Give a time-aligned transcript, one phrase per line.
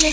[0.00, 0.08] Hoi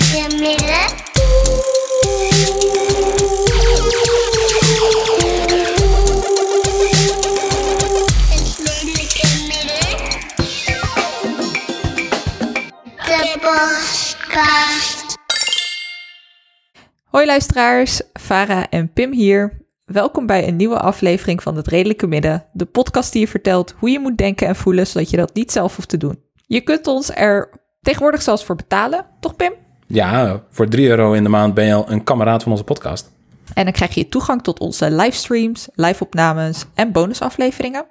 [17.26, 19.66] luisteraars, Farah en Pim hier.
[19.86, 23.90] Welkom bij een nieuwe aflevering van Het Redelijke Midden, de podcast die je vertelt hoe
[23.90, 26.24] je moet denken en voelen, zodat je dat niet zelf hoeft te doen.
[26.48, 27.50] Je kunt ons er
[27.82, 29.67] tegenwoordig zelfs voor betalen, toch Pim?
[29.88, 33.12] Ja, voor 3 euro in de maand ben je al een kameraad van onze podcast.
[33.54, 37.86] En dan krijg je toegang tot onze livestreams, live-opnames en bonusafleveringen.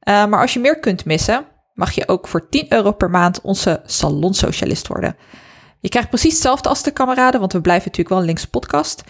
[0.00, 3.40] Eh, maar als je meer kunt missen, mag je ook voor 10 euro per maand
[3.40, 5.16] onze salonsocialist worden.
[5.80, 9.04] Je krijgt precies hetzelfde als de kameraden, want we blijven natuurlijk wel een linkse podcast.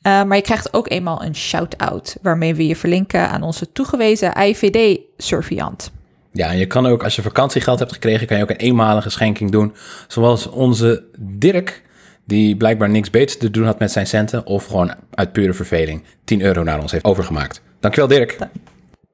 [0.00, 4.32] Eh, maar je krijgt ook eenmaal een shout-out, waarmee we je verlinken aan onze toegewezen
[4.38, 5.90] IVD-surveillant.
[6.32, 9.10] Ja, en je kan ook, als je vakantiegeld hebt gekregen, kan je ook een eenmalige
[9.10, 9.74] schenking doen.
[10.08, 11.82] Zoals onze Dirk,
[12.24, 14.46] die blijkbaar niks beters te doen had met zijn centen.
[14.46, 17.62] Of gewoon uit pure verveling 10 euro naar ons heeft overgemaakt.
[17.80, 18.38] Dankjewel Dirk.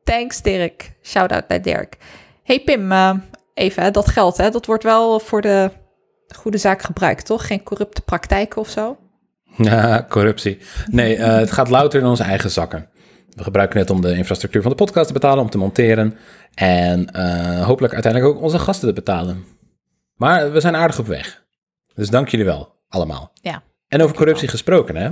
[0.04, 0.92] Thanks Dirk.
[1.02, 1.96] Shout-out naar Dirk.
[2.42, 3.14] Hey Pim, eh,
[3.54, 5.70] even hè, dat geld, hè, dat wordt wel voor de
[6.36, 7.46] goede zaak gebruikt, toch?
[7.46, 8.96] Geen corrupte praktijken of zo?
[9.56, 10.58] Ja, corruptie.
[10.90, 12.88] Nee, eh, het gaat louter in onze eigen zakken.
[13.30, 16.16] We gebruiken het om de infrastructuur van de podcast te betalen, om te monteren.
[16.60, 19.44] En eh, hopelijk uiteindelijk ook onze gasten te betalen.
[20.14, 21.44] Maar we zijn aardig op weg.
[21.94, 23.30] Dus dank jullie wel, allemaal.
[23.34, 23.62] Ja.
[23.88, 25.10] En over corruptie gesproken, hè?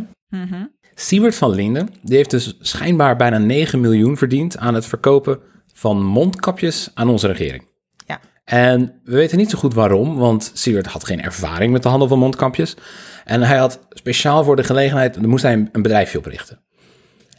[0.94, 5.38] Siewert van Linden, die heeft dus schijnbaar bijna 9 miljoen verdiend aan het verkopen
[5.72, 7.66] van mondkapjes aan onze regering.
[8.06, 8.20] Ja.
[8.44, 12.08] En we weten niet zo goed waarom, want Siewert had geen ervaring met de handel
[12.08, 12.76] van mondkapjes.
[13.24, 16.60] En hij had speciaal voor de gelegenheid, moest hij een- een bedrijfje oprichten.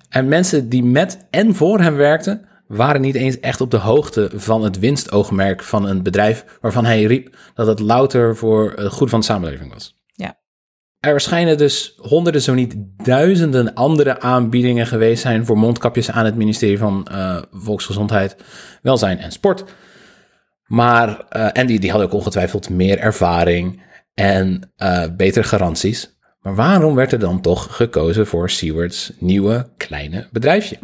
[0.09, 4.29] En mensen die met en voor hem werkten, waren niet eens echt op de hoogte
[4.33, 9.09] van het winstoogmerk van een bedrijf waarvan hij riep dat het louter voor het goed
[9.09, 9.97] van de samenleving was.
[10.05, 10.39] Ja.
[10.99, 16.35] Er schijnen dus honderden, zo niet duizenden andere aanbiedingen geweest zijn voor mondkapjes aan het
[16.35, 18.35] ministerie van eh, Volksgezondheid,
[18.81, 19.63] Welzijn en Sport.
[20.65, 26.13] Maar, eh, en die, die hadden ook ongetwijfeld meer ervaring en eh, betere garanties.
[26.41, 30.77] Maar waarom werd er dan toch gekozen voor Seward's nieuwe kleine bedrijfje?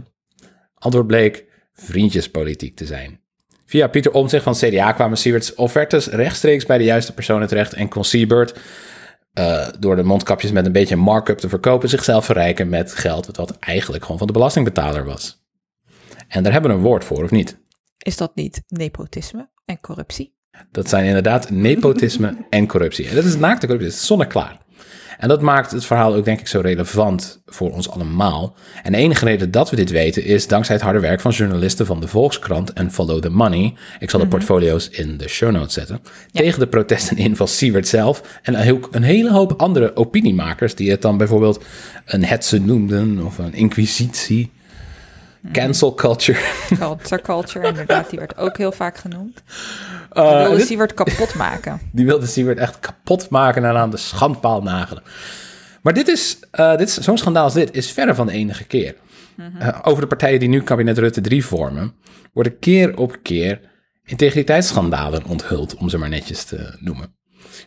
[0.73, 1.50] Antwoord bleek
[1.83, 3.19] vriendjespolitiek te zijn.
[3.65, 7.89] Via Pieter Omtzigt van CDA kwamen Seward's offertes rechtstreeks bij de juiste personen terecht en
[7.89, 8.59] kon Siebert
[9.33, 13.57] eh, door de mondkapjes met een beetje markup te verkopen zichzelf verrijken met geld wat
[13.59, 15.43] eigenlijk gewoon van de belastingbetaler was.
[16.27, 17.57] En daar hebben we een woord voor, of niet?
[17.97, 20.33] Is dat niet nepotisme en corruptie?
[20.71, 23.07] Dat zijn inderdaad nepotisme en corruptie.
[23.07, 24.59] En dat is naakte corruptie, dat is zonneklaar.
[25.21, 28.55] En dat maakt het verhaal ook denk ik zo relevant voor ons allemaal.
[28.83, 31.85] En de enige reden dat we dit weten is dankzij het harde werk van journalisten
[31.85, 33.73] van de Volkskrant en Follow the Money.
[33.99, 35.99] Ik zal de portfolio's in de show notes zetten.
[36.31, 38.39] Tegen de protesten in van Siewert zelf.
[38.41, 41.63] En ook een hele hoop andere opiniemakers die het dan bijvoorbeeld
[42.05, 44.51] een hetze noemden of een inquisitie.
[45.51, 46.39] Cancel culture.
[46.79, 49.43] Culture, culture, inderdaad, die werd ook heel vaak genoemd.
[50.11, 51.79] Eh, Die wilde dit- Siewert kapot maken.
[51.91, 55.03] Die wilde Siewert echt kapot maken en aan de schandpaal nagelen.
[55.81, 58.95] Maar dit is, eh, dit zo'n schandaal als dit is verre van de enige keer.
[59.59, 61.93] Eh, over de partijen die nu kabinet Rutte 3 vormen,
[62.33, 63.59] worden keer op keer
[64.25, 67.15] integriteitsschandalen onthuld, om ze maar netjes te noemen.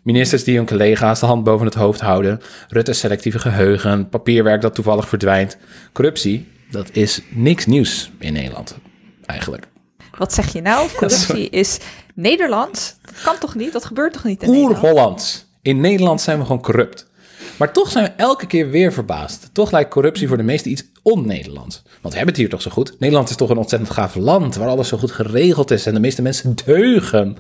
[0.02, 4.74] Ministers die hun collega's de hand boven het hoofd houden, Rutte's selectieve geheugen, papierwerk dat
[4.74, 5.56] toevallig verdwijnt.
[5.92, 8.76] Corruptie, dat is niks nieuws in Nederland,
[9.26, 9.68] eigenlijk.
[10.18, 10.88] Wat zeg je nou?
[10.96, 11.78] Corruptie is
[12.14, 12.96] Nederlands?
[13.02, 13.72] Dat kan toch niet?
[13.72, 14.82] Dat gebeurt toch niet in Nederland?
[14.82, 15.46] Oer-Hollands.
[15.62, 17.12] In Nederland zijn we gewoon corrupt.
[17.58, 19.50] Maar toch zijn we elke keer weer verbaasd.
[19.52, 21.82] Toch lijkt corruptie voor de meesten iets on-Nederlands.
[21.84, 22.96] Want we hebben het hier toch zo goed.
[22.98, 26.00] Nederland is toch een ontzettend gaaf land waar alles zo goed geregeld is en de
[26.00, 27.36] meeste mensen deugen.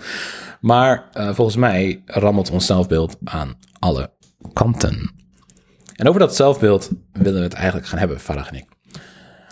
[0.60, 4.10] Maar eh, volgens mij rammelt ons zelfbeeld aan alle
[4.52, 5.12] kanten.
[5.96, 8.73] En over dat zelfbeeld willen we het eigenlijk gaan hebben, Farah en ik.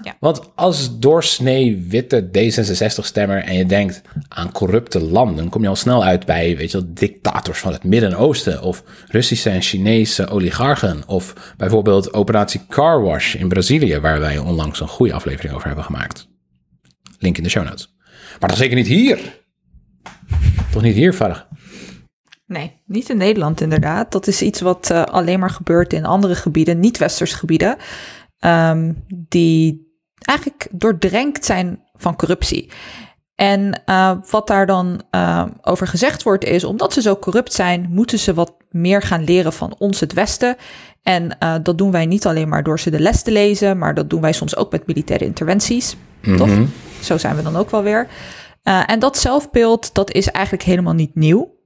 [0.03, 0.17] Ja.
[0.21, 6.05] Want als doorsnee witte D66-stemmer en je denkt aan corrupte landen, kom je al snel
[6.05, 11.55] uit bij, weet je wel, dictators van het Midden-Oosten of Russische en Chinese oligarchen of
[11.57, 16.29] bijvoorbeeld operatie Car Wash in Brazilië, waar wij onlangs een goede aflevering over hebben gemaakt.
[17.19, 17.95] Link in de show notes.
[18.41, 19.41] Maar toch zeker niet hier.
[20.71, 21.49] Toch niet hier, Farag?
[22.47, 24.13] Nee, niet in Nederland inderdaad.
[24.13, 27.77] Dat is iets wat eh, alleen maar gebeurt in andere gebieden, niet-westers gebieden,
[28.39, 28.93] ehm,
[29.29, 29.92] die
[30.23, 32.71] eigenlijk doordrenkt zijn van corruptie.
[33.35, 37.87] En eh, wat daar dan eh, over gezegd wordt is, omdat ze zo corrupt zijn,
[37.91, 40.57] moeten ze wat meer gaan leren van ons, het Westen.
[41.03, 43.95] En eh, dat doen wij niet alleen maar door ze de les te lezen, maar
[43.95, 45.97] dat doen wij soms ook met militaire interventies.
[46.37, 46.51] Toch?
[47.01, 48.09] Zo zijn we dan ook wel weer.
[48.63, 51.61] En dat zelfbeeld, dat is eigenlijk helemaal niet nieuw.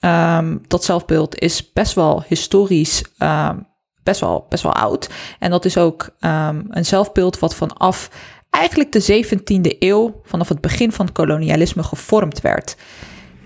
[0.00, 3.58] ehm, dat zelfbeeld is best wel historisch, ehm,
[4.02, 5.08] best, wel, best wel oud.
[5.38, 8.10] En dat is ook ehm, een zelfbeeld wat vanaf
[8.50, 12.76] eigenlijk de 17e eeuw, vanaf het begin van het kolonialisme, gevormd werd.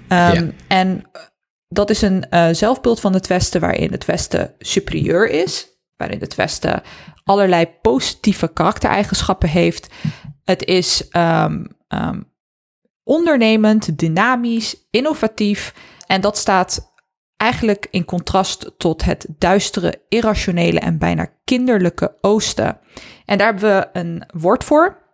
[0.09, 0.51] Ehm, Ja.
[0.69, 1.03] En
[1.69, 6.35] dat is een eh, zelfbeeld van het Westen waarin het Westen superieur is, waarin het
[6.35, 6.83] Westen
[7.25, 9.89] allerlei positieve karaktereigenschappen heeft.
[10.45, 11.65] Het is ehm,
[13.05, 15.75] ondernemend, dynamisch, innovatief.
[16.07, 16.93] En dat staat
[17.37, 22.79] eigenlijk in contrast tot het duistere, irrationele en bijna kinderlijke Oosten.
[23.25, 25.05] En daar hebben we een woord voor.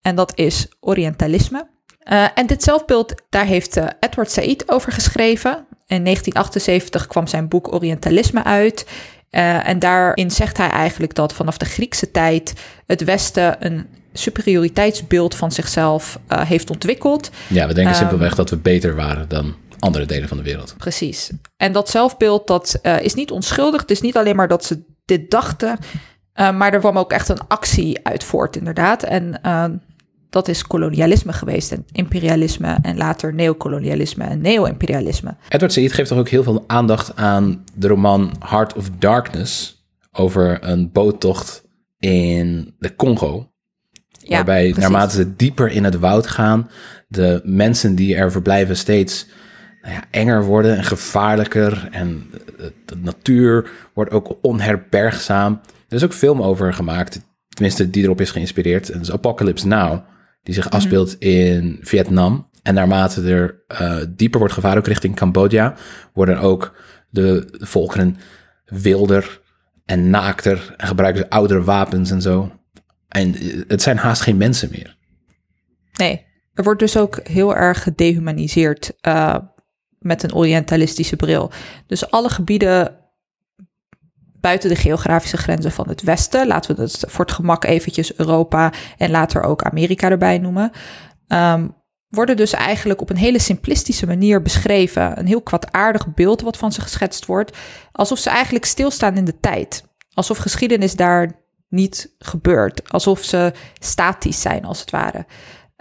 [0.00, 1.72] En dat is Orientalisme.
[1.98, 5.50] Eh, en dit zelfbeeld, daar heeft eh, Edward Said over geschreven.
[5.86, 8.86] In 1978 kwam zijn boek Orientalisme uit.
[9.30, 12.52] Eh, en daarin zegt hij eigenlijk dat vanaf de Griekse tijd
[12.86, 17.30] het Westen een superioriteitsbeeld van zichzelf heeft ontwikkeld.
[17.48, 19.54] Ja, we denken Ehm, simpelweg dat we beter waren dan
[19.84, 20.74] andere delen van de wereld.
[20.78, 21.30] Precies.
[21.56, 23.80] En dat zelfbeeld, dat eh, is niet onschuldig.
[23.80, 25.78] Het is niet alleen maar dat ze dit dachten,
[26.32, 29.02] eh, maar er kwam ook echt een actie uit voort, inderdaad.
[29.02, 29.64] En eh,
[30.30, 35.36] dat is kolonialisme geweest en imperialisme en later neocolonialisme en neo-imperialisme.
[35.48, 39.82] Edward Said geeft toch ook heel veel aandacht aan de roman Heart of Darkness
[40.12, 41.64] over een boottocht
[41.98, 43.48] in de Congo.
[44.18, 44.82] Ja, waarbij precies.
[44.82, 46.70] naarmate ze dieper in het woud gaan,
[47.08, 49.26] de mensen die er verblijven steeds
[49.84, 51.88] nou ja, enger worden en gevaarlijker.
[51.90, 55.60] En de, de natuur wordt ook onherbergzaam.
[55.88, 58.88] Er is ook film over gemaakt, tenminste die erop is geïnspireerd.
[58.88, 60.04] En dat is Apocalypse Now,
[60.42, 62.48] die zich afspeelt in Vietnam.
[62.62, 65.74] En naarmate er eh, dieper wordt gevaren, ook richting Cambodja,
[66.12, 66.76] worden ook
[67.10, 68.16] de, volkeren
[68.64, 69.40] wilder
[69.84, 72.52] en naakter en gebruiken ze oudere wapens en zo.
[73.08, 74.96] En eh, het zijn haast geen mensen meer.
[75.92, 79.36] Nee, er wordt dus ook heel erg gedehumaniseerd eh,
[80.04, 81.50] met een orientalistische bril.
[81.86, 82.96] Dus alle gebieden
[84.40, 88.72] buiten de geografische grenzen van het Westen, laten we het voor het gemak eventjes Europa
[88.98, 90.70] en later ook Amerika erbij noemen,
[91.26, 91.68] ehm,
[92.08, 95.18] worden dus eigenlijk op een hele simplistische manier beschreven.
[95.18, 97.56] Een heel kwaadaardig beeld wat van ze geschetst wordt,
[97.92, 99.84] alsof ze eigenlijk stilstaan in de tijd.
[100.12, 101.32] Alsof geschiedenis daar
[101.68, 105.26] niet gebeurt, alsof ze statisch zijn als het ware.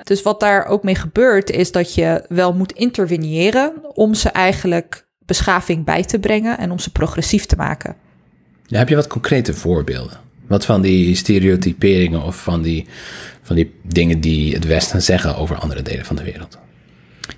[0.04, 5.08] Dus wat daar ook mee gebeurt, is dat je wel moet interveneren om ze eigenlijk
[5.26, 7.96] beschaving bij te brengen en om ze progressief te maken.
[8.66, 10.20] Ja, heb je wat concrete voorbeelden?
[10.48, 12.88] Wat van die stereotyperingen of van die,
[13.42, 16.58] van die dingen die het Westen zeggen over andere delen van de wereld?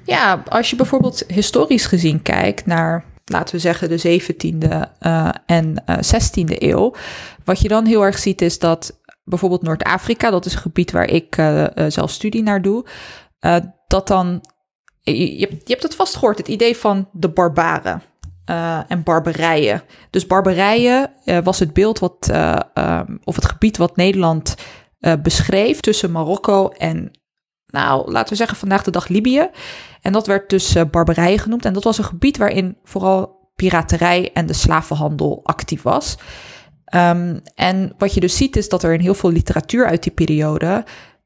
[0.03, 4.69] Ja, als je bijvoorbeeld historisch gezien kijkt naar, laten we zeggen, de 17e
[4.99, 6.95] eh, en eh 16e eeuw.
[7.43, 11.09] Wat je dan heel erg ziet is dat bijvoorbeeld Noord-Afrika, dat is een gebied waar
[11.09, 12.85] ik eh, eh, zelf studie naar doe,
[13.39, 13.55] eh,
[13.87, 14.41] dat dan,
[15.01, 18.01] je, je, hebt- het vast gehoord, het idee van de barbaren.
[18.87, 19.83] en barbarijen.
[20.09, 21.11] Dus barbarijen
[21.43, 24.55] was het beeld wat, eh, ehm, of het gebied wat Nederland
[25.21, 27.11] beschreef tussen Marokko en
[27.75, 29.49] nou, laten we zeggen vandaag de dag Libië.
[30.01, 31.65] En dat werd dus eh, Barbarije genoemd.
[31.65, 36.17] En dat was een gebied waarin vooral piraterij en de slavenhandel actief was.
[36.95, 40.11] Ehm, en wat je dus ziet is dat er in heel veel literatuur uit die
[40.11, 40.85] periode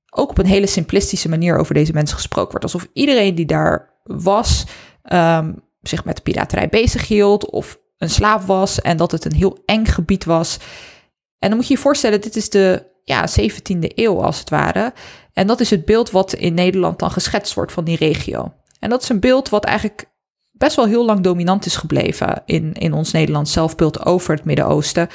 [0.09, 2.65] ook op een hele simplistische manier over deze mensen gesproken wordt.
[2.65, 4.65] Alsof iedereen die daar was
[5.03, 9.57] ehm, zich met piraterij bezig hield of een slaaf was en dat het een heel
[9.65, 10.57] eng gebied was.
[11.39, 14.93] En dan moet je je voorstellen, dit is de ja, 17e eeuw als het ware.
[15.33, 18.53] En dat is het beeld wat in Nederland dan geschetst wordt van die regio.
[18.79, 20.05] En dat is een beeld wat eigenlijk
[20.51, 25.09] best wel heel lang dominant is gebleven in, in ons Nederlands zelfbeeld over het Midden-Oosten.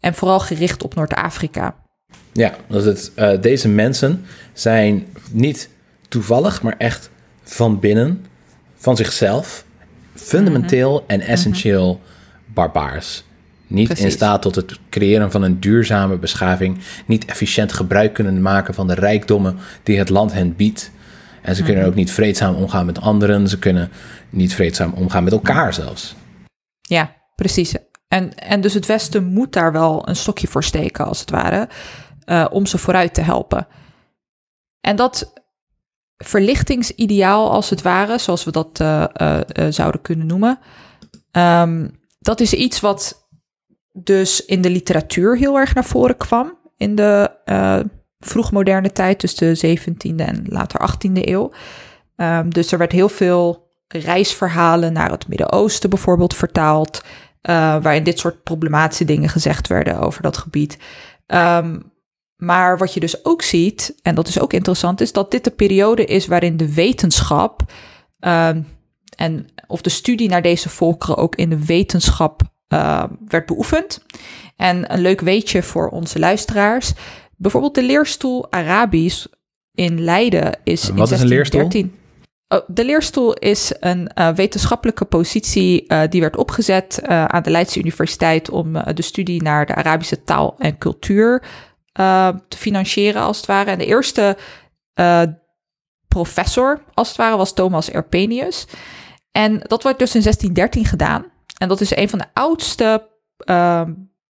[0.00, 1.76] En vooral gericht op Noord-Afrika.
[2.32, 5.68] Ja, dat het, eh, deze mensen zijn niet
[6.08, 7.10] toevallig, maar echt
[7.42, 8.26] van binnen,
[8.76, 9.64] van zichzelf,
[10.14, 12.00] fundamenteel en essentieel
[12.46, 13.24] barbaars.
[13.66, 18.74] Niet in staat tot het creëren van een duurzame beschaving, niet efficiënt gebruik kunnen maken
[18.74, 20.90] van de rijkdommen die het land hen biedt.
[21.42, 23.90] En ze kunnen ook niet vreedzaam omgaan met anderen, ze kunnen
[24.30, 26.14] niet vreedzaam omgaan met elkaar zelfs.
[26.80, 27.74] Ja, precies.
[28.08, 31.68] En, en dus het Westen moet daar wel een stokje voor steken, als het ware,
[32.24, 33.66] eh, om ze vooruit te helpen.
[34.80, 35.32] En dat
[36.16, 40.58] verlichtingsideaal, als het ware, zoals we dat eh, eh, zouden kunnen noemen,
[41.30, 41.88] ehm,
[42.18, 43.28] dat is iets wat
[43.92, 47.30] dus in de literatuur heel erg naar voren kwam in de
[48.18, 51.50] vroegmoderne tijd, dus de 17e en later 18e eeuw.
[52.16, 57.02] Ehm, dus er werd heel veel reisverhalen naar het Midden-Oosten bijvoorbeeld vertaald,
[57.54, 60.78] waarin dit soort problematische dingen gezegd werden over dat gebied.
[61.26, 61.78] Ehm,
[62.36, 65.50] maar wat je dus ook ziet, en dat is ook interessant, is dat dit de
[65.50, 67.62] periode is waarin de wetenschap,
[68.18, 68.62] ehm,
[69.16, 74.02] en of de studie naar deze volkeren ook in de wetenschap uh, werd beoefend.
[74.56, 76.92] En een leuk weetje voor onze luisteraars.
[77.36, 79.26] Bijvoorbeeld de leerstoel Arabisch
[79.74, 81.68] in Leiden is Wat in is een leerstoel?
[82.48, 87.42] 1613 Oh, de leerstoel is een uh, wetenschappelijke positie uh, die werd opgezet uh, aan
[87.42, 91.42] de Leidse Universiteit om de studie naar de Arabische taal en cultuur
[92.48, 93.70] te financieren, als het ware.
[93.70, 94.36] En de eerste
[96.08, 98.66] professor, als het ware, was Thomas Erpenius.
[99.30, 101.24] En dat wordt dus in 1613 gedaan.
[101.58, 103.08] En dat is een van de oudste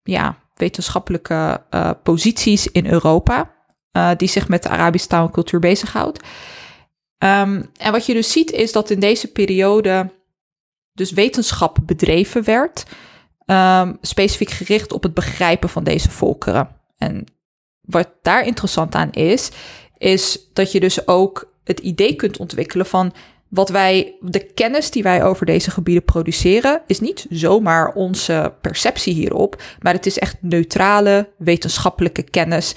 [0.03, 1.63] ja, wetenschappelijke
[2.03, 3.51] posities in Europa,
[4.17, 6.19] die zich met de Arabische taal en cultuur bezighoudt.
[7.23, 10.11] Um, en wat je dus ziet is dat in deze periode
[10.93, 12.83] dus wetenschap bedreven werd,
[13.45, 16.75] um, specifiek gericht op het begrijpen van deze volkeren.
[16.97, 17.25] En
[17.81, 19.49] wat daar interessant aan is,
[19.97, 23.13] is dat je dus ook het idee kunt ontwikkelen van
[23.47, 29.13] wat wij, de kennis die wij over deze gebieden produceren, is niet zomaar onze perceptie
[29.13, 32.75] hierop, maar het is echt neutrale wetenschappelijke kennis.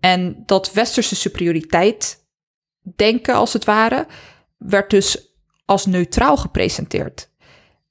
[0.00, 2.23] En dat westerse superioriteit
[2.96, 4.06] denken, als het ware,
[4.58, 5.32] werd dus
[5.64, 7.30] als neutraal gepresenteerd.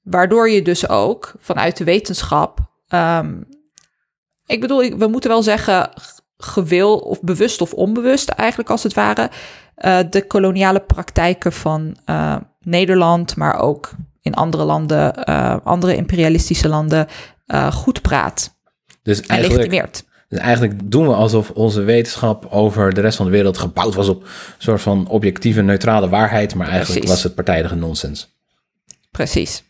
[0.02, 2.58] Waardoor je dus ook vanuit de wetenschap,
[2.88, 3.48] um,
[4.46, 5.90] ik bedoel, we moeten wel zeggen,
[6.36, 9.30] gewil of bewust of onbewust eigenlijk als het ware,
[9.78, 16.68] uh, de koloniale praktijken van uh, Nederland, maar ook in andere landen, uh, andere imperialistische
[16.68, 17.08] landen,
[17.72, 18.58] goed praat.
[19.02, 20.04] Dus en eigenlijk, legitimeert.
[20.34, 24.08] Dus eigenlijk doen we alsof onze wetenschap over de rest van de wereld gebouwd was
[24.08, 26.54] op een soort van objectieve, neutrale waarheid.
[26.54, 27.14] Maar eigenlijk Precies.
[27.14, 28.36] was het partijdige nonsens.
[29.10, 29.64] Precies.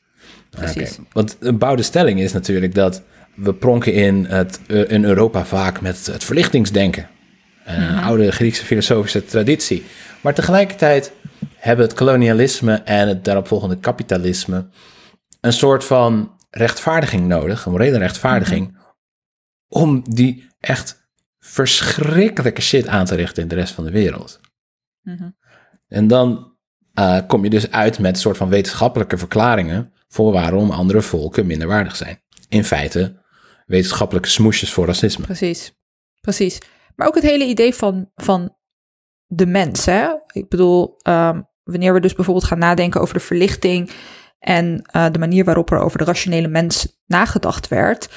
[0.51, 0.93] Precies.
[0.93, 1.09] Oké.
[1.13, 3.03] Want een bouwde stelling is natuurlijk dat
[3.35, 7.09] we pronken in, het, eh, in Europa vaak met het verlichtingsdenken.
[7.65, 9.85] Een oude Griekse filosofische traditie.
[10.21, 11.13] Maar tegelijkertijd
[11.57, 14.67] hebben het kolonialisme en het daaropvolgende kapitalisme
[15.41, 18.77] een soort van rechtvaardiging nodig, een morele rechtvaardiging,
[19.69, 24.41] om die echt verschrikkelijke shit aan te richten in de rest van de wereld.
[25.03, 25.31] Mhm.
[25.89, 26.57] En dan
[26.99, 31.47] uh, kom je dus uit met een soort van wetenschappelijke verklaringen voor waarom andere volken
[31.47, 32.23] minder waardig zijn.
[32.49, 33.23] In feite
[33.67, 35.25] wetenschappelijke smoesjes voor racisme.
[35.25, 35.73] Precies,
[36.21, 36.59] precies.
[36.97, 38.57] Maar ook het hele idee van, van
[39.27, 39.85] de mens.
[39.85, 40.15] Hè?
[40.33, 43.91] Ik bedoel, um, wanneer we dus bijvoorbeeld gaan nadenken over de verlichting
[44.39, 48.09] en uh, de manier waarop er over de rationele mens nagedacht werd.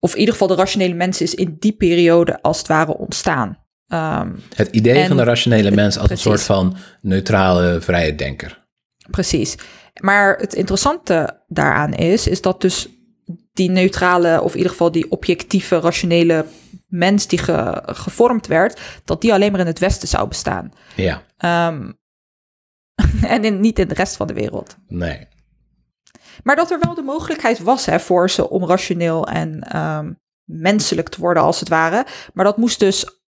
[0.00, 3.66] Of in ieder geval de rationele mens is in die periode als het ware ontstaan.
[3.92, 6.24] Um, het idee en- van de rationele mens als precies.
[6.24, 8.66] een soort van neutrale, vrije denker.
[9.10, 9.54] Precies.
[10.00, 12.88] Maar het interessante daaraan is, is dat dus
[13.52, 16.44] die neutrale, of in ieder geval die objectieve, rationele
[16.86, 20.72] mens die ge- gevormd werd, dat die alleen maar in het Westen zou bestaan.
[20.96, 21.90] Ja, Ehm,
[23.34, 24.76] en in, niet in de rest van de wereld.
[24.88, 25.26] nee.
[26.42, 30.12] Maar dat er wel de mogelijkheid was hè, voor ze om rationeel en ehm,
[30.44, 32.06] menselijk te worden, als het ware.
[32.34, 33.18] Maar dat moest dus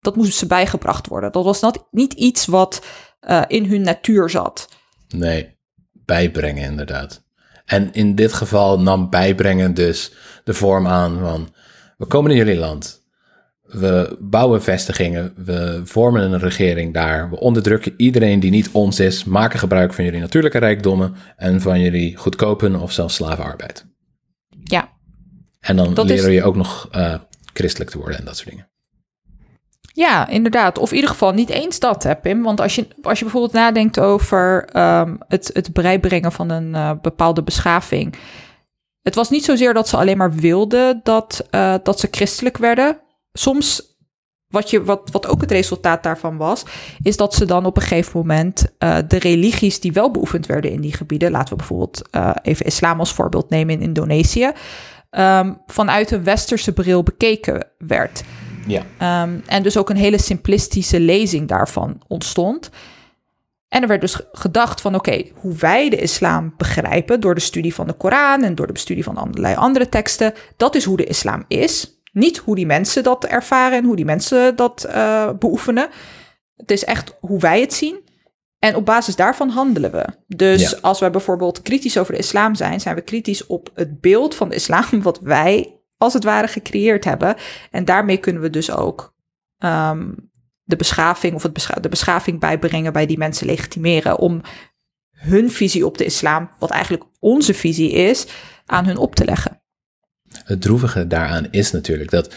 [0.00, 1.32] dat moest ze bijgebracht worden.
[1.32, 2.84] Dat was niet iets wat
[3.20, 4.68] eh, in hun natuur zat.
[5.08, 5.58] Nee,
[5.92, 7.22] bijbrengen inderdaad.
[7.64, 10.12] En in dit geval nam bijbrengen dus
[10.44, 11.54] de vorm aan van...
[11.96, 13.01] we komen in jullie land,
[13.72, 17.30] we bouwen vestigingen, we vormen een regering daar...
[17.30, 21.14] we onderdrukken iedereen die niet ons is, maken gebruik van jullie natuurlijke rijkdommen...
[21.36, 23.86] en van jullie goedkope of zelfs slavenarbeid.
[24.64, 24.88] Ja,
[25.60, 27.14] En dan Dat leren is- je ook nog eh,
[27.52, 28.70] christelijk te worden en dat soort dingen.
[29.94, 30.78] Ja, inderdaad.
[30.78, 32.42] Of in ieder geval niet eens dat, hè, Pim.
[32.42, 36.90] Want als je, als je bijvoorbeeld nadenkt over ehm, het, het bijbrengen van een eh,
[37.02, 38.14] bepaalde beschaving.
[39.02, 43.00] Het was niet zozeer dat ze alleen maar wilden dat, eh, dat ze christelijk werden.
[43.32, 43.96] Soms,
[44.48, 46.62] wat, je, wat, wat ook het resultaat daarvan was,
[47.02, 50.70] is dat ze dan op een gegeven moment eh, de religies die wel beoefend werden
[50.70, 54.52] in die gebieden, laten we bijvoorbeeld eh, even islam als voorbeeld nemen in Indonesië,
[55.10, 58.22] ehm, vanuit een westerse bril bekeken werd.
[58.66, 59.22] Ja.
[59.22, 62.70] Um, en dus ook een hele simplistische lezing daarvan ontstond.
[63.68, 67.74] En er werd dus gedacht van oké, hoe wij de islam begrijpen door de studie
[67.74, 71.04] van de Koran en door de studie van allerlei andere teksten, dat is hoe de
[71.04, 72.01] islam is.
[72.12, 75.88] Niet hoe die mensen dat ervaren en hoe die mensen dat uh, beoefenen.
[76.56, 78.00] Het is echt hoe wij het zien.
[78.58, 80.06] En op basis daarvan handelen we.
[80.26, 80.78] Dus Ja.
[80.80, 84.48] als wij bijvoorbeeld kritisch over de islam zijn, zijn we kritisch op het beeld van
[84.48, 87.36] de islam wat wij als het ware gecreëerd hebben.
[87.70, 89.14] En daarmee kunnen we dus ook
[89.58, 90.10] ehm,
[90.62, 94.40] de beschaving of het bescha- de beschaving bijbrengen bij die mensen legitimeren om
[95.10, 98.26] hun visie op de islam, wat eigenlijk onze visie is,
[98.66, 99.61] aan hun op te leggen.
[100.44, 102.34] Het droevige daaraan is natuurlijk dat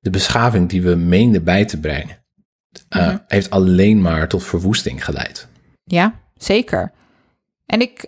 [0.00, 2.16] de beschaving die we meenden bij te brengen,
[2.88, 3.16] eh, Mhm.
[3.26, 5.46] heeft alleen maar tot verwoesting geleid.
[5.84, 6.92] Ja, zeker.
[7.66, 8.04] En ik,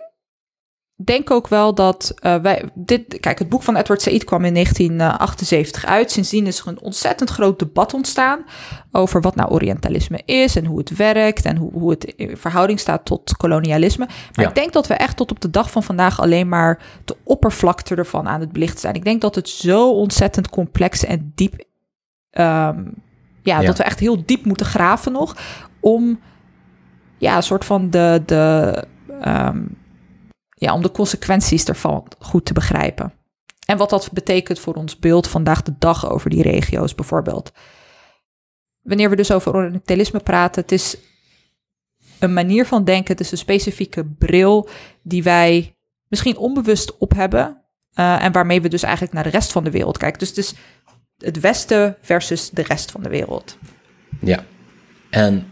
[1.05, 2.69] denk ook wel dat uh, wij.
[2.73, 6.11] Dit, kijk, het boek van Edward Said kwam in 1978 uit.
[6.11, 8.43] Sindsdien is er een ontzettend groot debat ontstaan.
[8.91, 10.55] over wat nou Orientalisme is.
[10.55, 11.45] en hoe het werkt.
[11.45, 14.05] en hoe, hoe het in verhouding staat tot kolonialisme.
[14.05, 14.47] Maar Ja.
[14.49, 16.21] ik denk dat we echt tot op de dag van vandaag.
[16.21, 18.95] alleen maar de oppervlakte ervan aan het belichten zijn.
[18.95, 21.63] Ik denk dat het zo ontzettend complex en diep.
[22.29, 22.83] ehm,
[23.43, 23.65] ja, Ja.
[23.67, 25.35] dat we echt heel diep moeten graven nog.
[25.79, 26.19] om.
[27.17, 28.21] ja, een soort van de.
[28.25, 28.83] de
[29.21, 29.61] ehm,
[30.63, 33.13] ja, om de consequenties ervan goed te begrijpen.
[33.65, 37.51] En wat dat betekent voor ons beeld vandaag de dag over die regio's bijvoorbeeld.
[38.81, 40.97] Wanneer we dus over Orientalisme praten, het is
[42.19, 44.69] een manier van denken, het is een specifieke bril
[45.01, 45.75] die wij
[46.07, 47.61] misschien onbewust op hebben.
[47.93, 50.19] eh, en waarmee we dus eigenlijk naar de rest van de wereld kijken.
[50.19, 50.53] Dus het is
[51.17, 53.57] het Westen versus de rest van de wereld.
[54.19, 54.43] Ja.
[55.09, 55.47] En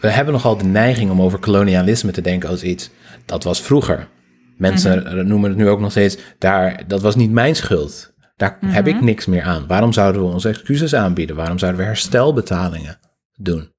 [0.00, 2.90] we hebben nogal de neiging om over kolonialisme te denken als iets.
[3.24, 4.08] Dat was vroeger.
[4.56, 6.18] Mensen noemen het nu ook nog steeds.
[6.38, 8.12] Daar, dat was niet mijn schuld.
[8.36, 9.66] Daar heb ik niks meer aan.
[9.66, 11.36] Waarom zouden we onze excuses aanbieden?
[11.36, 12.98] Waarom zouden we herstelbetalingen
[13.34, 13.72] doen?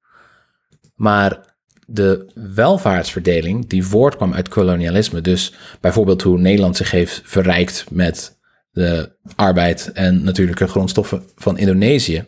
[0.94, 1.54] Maar
[1.86, 8.38] de welvaartsverdeling die voortkwam uit kolonialisme, dus bijvoorbeeld hoe Nederland zich heeft verrijkt met
[8.70, 12.24] de arbeid en natuurlijke grondstoffen van Indonesië,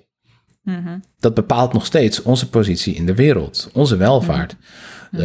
[1.19, 4.57] dat bepaalt nog steeds onze positie in de wereld, onze welvaart.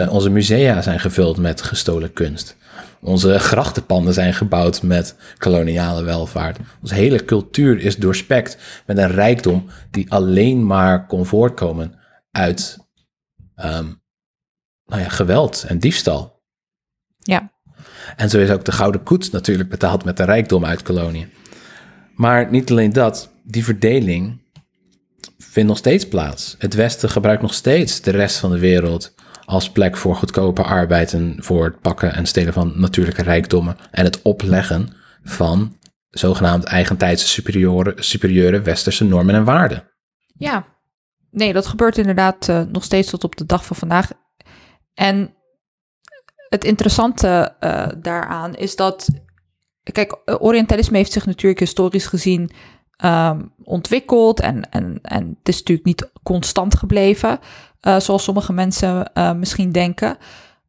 [0.10, 2.58] Onze musea zijn gevuld met gestolen kunst.
[3.02, 6.58] Onze grachtenpanden zijn gebouwd met koloniale welvaart.
[6.82, 12.00] Onze hele cultuur is doorspekt met een rijkdom die alleen maar kon voortkomen
[12.32, 12.78] uit
[13.56, 13.86] ehm,
[14.86, 16.42] nou ja, geweld en diefstal.
[17.20, 17.52] Ja,
[18.16, 21.32] En zo is ook de Gouden Koets natuurlijk betaald met de rijkdom uit koloniën.
[22.16, 24.42] Maar niet alleen dat, die verdeling
[25.38, 26.56] vindt nog steeds plaats.
[26.60, 29.14] Het Westen gebruikt nog steeds de rest van de wereld
[29.46, 34.04] als plek voor goedkope arbeid en voor het pakken en stelen van natuurlijke rijkdommen en
[34.04, 34.90] het opleggen
[35.24, 35.78] van
[36.10, 39.92] zogenaamd eigentijdse superieure, superieure westerse normen en waarden.
[40.38, 40.66] Ja,
[41.32, 44.12] nee, dat gebeurt inderdaad eh, nog steeds tot op de dag van vandaag.
[44.94, 45.36] En
[46.50, 49.10] het interessante eh, daaraan is dat,
[49.84, 52.52] kijk, Orientalisme heeft zich natuurlijk historisch gezien
[52.96, 57.40] ehm, ontwikkeld en, en, en het is natuurlijk niet constant gebleven,
[57.84, 60.18] eh, zoals sommige mensen eh, misschien denken.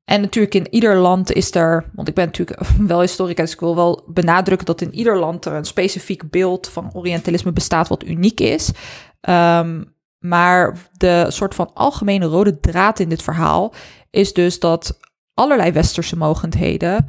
[0.04, 3.60] En natuurlijk in ieder land is er, want ik ben natuurlijk wel historicus, dus ik
[3.60, 8.04] wil wel benadrukken dat in ieder land er een specifiek beeld van Orientalisme bestaat wat
[8.04, 8.72] uniek is.
[9.20, 9.82] Ehm,
[10.18, 13.74] maar de soort van algemene rode draad in dit verhaal
[14.10, 14.98] is dus dat
[15.34, 17.08] allerlei westerse mogendheden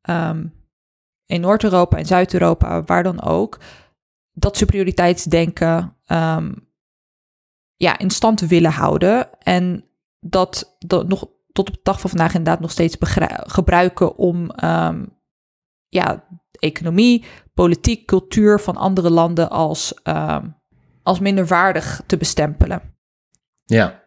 [0.00, 0.46] ehm,
[1.26, 3.58] in Noord-Europa en Zuid-Europa, waar dan ook,
[4.32, 6.52] dat superioriteitsdenken ehm,
[7.76, 9.28] ja, in stand willen houden.
[9.38, 9.84] En
[10.20, 12.96] dat, dat nog tot op de dag van vandaag inderdaad nog steeds
[13.46, 15.04] gebruiken om ehm,
[15.88, 16.24] ja,
[16.58, 20.46] economie, politiek, cultuur van andere landen als, ehm,
[21.02, 22.94] als minderwaardig te bestempelen.
[23.64, 24.02] Ja,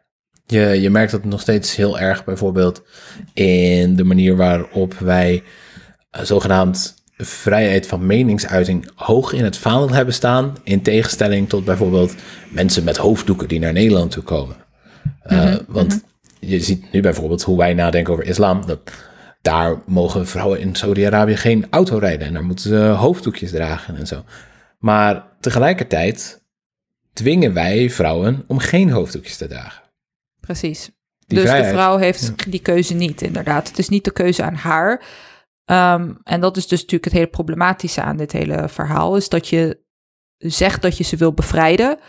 [0.46, 2.84] je, je merkt dat nog steeds heel erg bijvoorbeeld
[3.34, 5.44] in de manier waarop wij
[6.10, 10.56] eh, zogenaamd vrijheid van meningsuiting hoog in het vaandel hebben staan.
[10.64, 12.16] In tegenstelling tot bijvoorbeeld
[12.50, 14.56] mensen met hoofddoeken die naar Nederland toe komen.
[15.22, 16.04] Eh, want
[16.40, 18.66] je ziet nu bijvoorbeeld hoe wij nadenken over islam.
[18.66, 18.80] Dat
[19.42, 22.28] daar mogen vrouwen in Saudi-Arabië geen auto rijden.
[22.28, 24.24] En daar moeten ze hoofddoekjes dragen en zo.
[24.80, 26.42] Maar tegelijkertijd
[27.14, 29.84] dwingen wij vrouwen om geen hoofddoekjes te dragen.
[30.40, 30.90] Precies.
[31.28, 31.72] Die dus vrijheid.
[31.72, 33.68] de vrouw heeft die keuze niet, inderdaad.
[33.68, 35.02] Het is niet de keuze aan haar.
[35.70, 39.16] Ehm, en dat is dus natuurlijk het hele problematische aan dit hele verhaal.
[39.16, 39.84] Is dat je
[40.38, 42.00] zegt dat je ze wil bevrijden.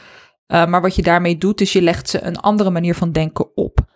[0.47, 3.57] eh, maar wat je daarmee doet, is je legt ze een andere manier van denken
[3.57, 3.87] op.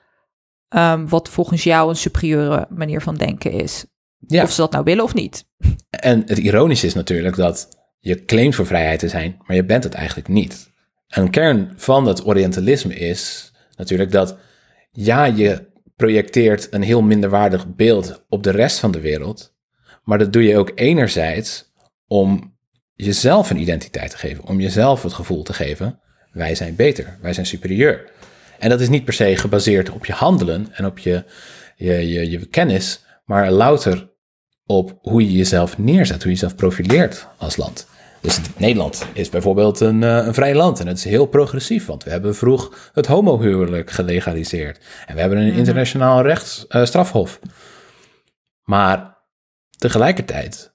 [0.68, 3.84] Ehm, wat volgens jou een superieure manier van denken is.
[4.18, 4.42] Ja.
[4.42, 5.46] Of ze dat nou willen of niet.
[5.90, 9.84] En het ironische is natuurlijk dat je claimt voor vrijheid te zijn, maar je bent
[9.84, 10.72] het eigenlijk niet.
[11.08, 14.38] Een kern van het Orientalisme is natuurlijk dat
[14.92, 19.53] ja, je projecteert een heel minderwaardig beeld op de rest van de wereld,
[20.04, 21.72] maar dat doe je ook enerzijds
[22.06, 22.56] om
[22.94, 26.00] jezelf een identiteit te geven, om jezelf het gevoel te geven,
[26.32, 28.10] wij zijn beter, wij zijn superieur.
[28.58, 31.24] En dat is niet per se gebaseerd op je handelen en op je,
[31.76, 34.12] je, je, je kennis, maar louter
[34.66, 37.86] op hoe je jezelf neerzet, hoe je jezelf profileert als land.
[38.20, 42.04] Dus Nederland is bijvoorbeeld een, eh, een vrij land en het is heel progressief, want
[42.04, 47.40] we hebben vroeg het homohuwelijk gelegaliseerd en we hebben een internationaal rechts, eh, strafhof.
[48.62, 49.13] Maar
[49.84, 50.74] tegelijkertijd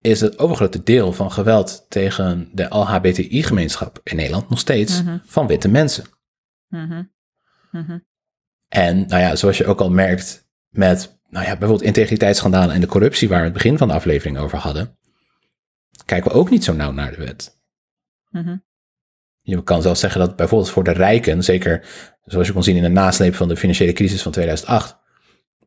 [0.00, 5.68] is het overgrote deel van geweld tegen de LHBTI-gemeenschap in Nederland nog steeds van witte
[5.68, 6.04] mensen.
[8.68, 12.86] En nou ja, zoals je ook al merkt met nou ja, bijvoorbeeld integriteitsschandalen en de
[12.86, 14.98] corruptie waar we het begin van de aflevering over hadden,
[16.04, 17.60] kijken we ook niet zo nauw naar de wet.
[18.30, 18.56] Mhm.
[19.40, 21.86] Je kan zelfs zeggen dat bijvoorbeeld voor de rijken, zeker
[22.24, 24.98] zoals je kon zien in de nasleep van de financiële crisis van 2008,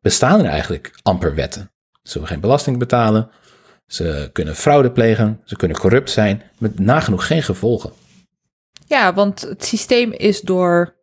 [0.02, 1.74] bestaan er eigenlijk amper wetten.
[2.04, 3.30] Ze hoeven geen belasting betalen,
[3.88, 7.92] ze kunnen fraude plegen, ze kunnen corrupt zijn, met nagenoeg geen gevolgen.
[8.88, 10.96] Ja, want het systeem is door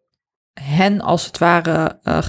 [0.61, 2.23] hen als het ware eh,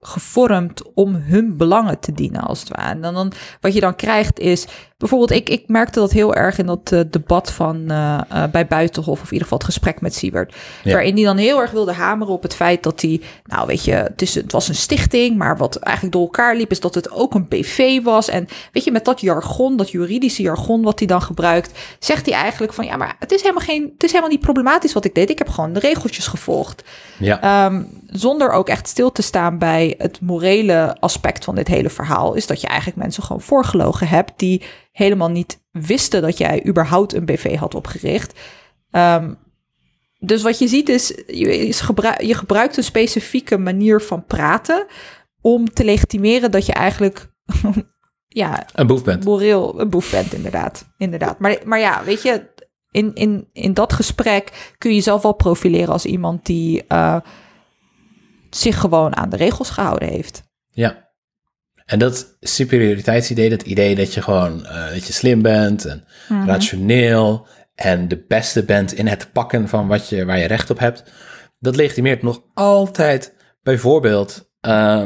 [0.00, 2.90] gevormd om hun belangen te dienen, als het ware.
[2.90, 4.66] En dan, dan, wat je dan krijgt is,
[5.00, 8.66] bijvoorbeeld, ik, ik merkte dat heel erg in dat eh, debat van eh, eh, bij
[8.66, 10.92] Buitenhof, of in ieder geval het gesprek met Siebert, Ja.
[10.92, 13.92] waarin die dan heel erg wilde hameren op het feit dat hij, nou weet je,
[13.92, 17.10] het, is, het was een stichting, maar wat eigenlijk door elkaar liep, is dat het
[17.10, 18.28] ook een BV was.
[18.28, 22.34] En weet je, met dat jargon, dat juridische jargon wat hij dan gebruikt, zegt hij
[22.34, 25.14] eigenlijk van, ja, maar het is helemaal geen, het is helemaal niet problematisch wat ik
[25.14, 25.30] deed.
[25.30, 26.84] Ik heb gewoon de regeltjes gevolgd.
[27.18, 31.90] Ja, Ehm, zonder ook echt stil te staan bij het morele aspect van dit hele
[31.90, 36.66] verhaal, is dat je eigenlijk mensen gewoon voorgelogen hebt die helemaal niet wisten dat jij
[36.66, 38.40] überhaupt een BV had opgericht.
[38.90, 39.34] Ehm,
[40.18, 44.86] dus wat je ziet is, je, is gebruik, je gebruikt een specifieke manier van praten
[45.40, 47.30] om te legitimeren dat je eigenlijk
[48.28, 49.24] ja, een boef bent.
[49.24, 50.88] moreel een boef bent, inderdaad.
[50.96, 51.38] inderdaad.
[51.38, 52.50] Maar, maar ja, weet je,
[52.90, 57.16] in, in, in dat gesprek kun je jezelf wel profileren als iemand die eh,
[58.50, 60.42] zich gewoon aan de regels gehouden heeft.
[60.70, 61.09] Ja.
[61.90, 66.04] En dat superioriteitsidee, dat idee dat je gewoon eh, dat je slim bent en
[66.46, 70.78] rationeel en de beste bent in het pakken van wat je, waar je recht op
[70.78, 71.04] hebt,
[71.58, 75.04] dat legitimeert nog altijd bijvoorbeeld eh,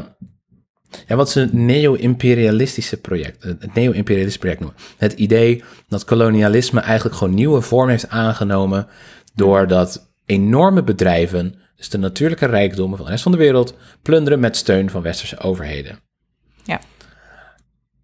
[1.06, 4.78] ja, wat ze neo-imperialistische project, het neo-imperialistische project noemen.
[4.96, 8.86] Het idee dat kolonialisme eigenlijk gewoon nieuwe vorm heeft aangenomen
[9.34, 14.56] doordat enorme bedrijven, dus de natuurlijke rijkdommen van de rest van de wereld, plunderen met
[14.56, 16.02] steun van westerse overheden.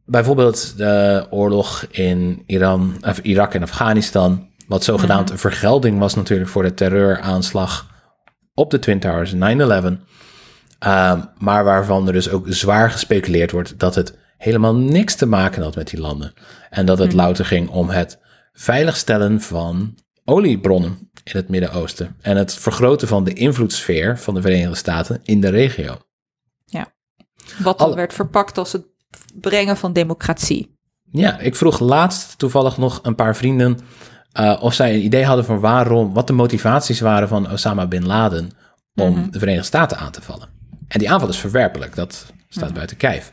[0.05, 0.11] Ja.
[0.11, 6.51] Bijvoorbeeld de oorlog in Iran, of Irak en Afghanistan, wat zogenaamd een vergelding was natuurlijk
[6.51, 7.87] voor de terreuraanslag
[8.55, 10.01] op de Twin Towers in 9-11.
[10.79, 15.63] Ehm, maar waarvan er dus ook zwaar gespeculeerd wordt dat het helemaal niks te maken
[15.63, 16.33] had met die landen.
[16.71, 18.19] En dat het louter ging om het
[18.53, 22.17] veiligstellen van oliebronnen in het Midden-Oosten.
[22.21, 25.99] En het vergroten van de invloedssfeer van de Verenigde Staten in de regio.
[27.59, 28.87] Wat dan Alle- werd verpakt als het
[29.41, 30.79] brengen van democratie.
[31.13, 33.79] Ja, ik vroeg laatst toevallig nog een paar vrienden
[34.33, 38.07] eh, of zij een idee hadden van waarom, wat de motivaties waren van Osama bin
[38.07, 38.51] Laden
[38.95, 40.49] om de Verenigde Staten aan te vallen.
[40.89, 43.33] En die aanval is verwerpelijk, dat staat buiten kijf.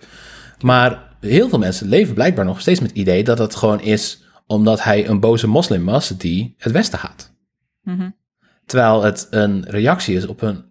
[0.62, 4.24] Maar heel veel mensen leven blijkbaar nog steeds met het idee dat het gewoon is
[4.48, 7.34] omdat hij een boze moslim was die het Westen haat.
[7.84, 8.10] Mhm.
[8.66, 10.66] Terwijl het een reactie is op een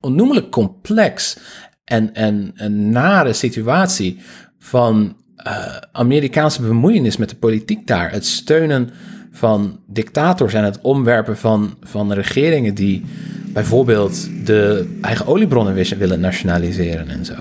[0.00, 1.36] onnoemelijk complex
[1.84, 4.18] en, en een nare situatie
[4.58, 8.12] van eh, Amerikaanse bemoeienis met de politiek daar.
[8.12, 8.90] Het steunen
[9.30, 13.04] van dictators en het omwerpen van, van regeringen die
[13.52, 17.34] bijvoorbeeld de eigen oliebronnen willen nationaliseren en zo.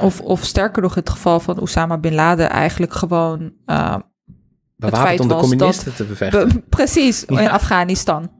[0.00, 3.52] Of, of sterker nog, het geval van Osama bin Laden eigenlijk gewoon...
[3.66, 3.96] eh,
[4.76, 6.48] Bewapend om de communisten te bevechten.
[6.48, 7.48] be- precies, in.
[7.50, 8.30] Afghanistan.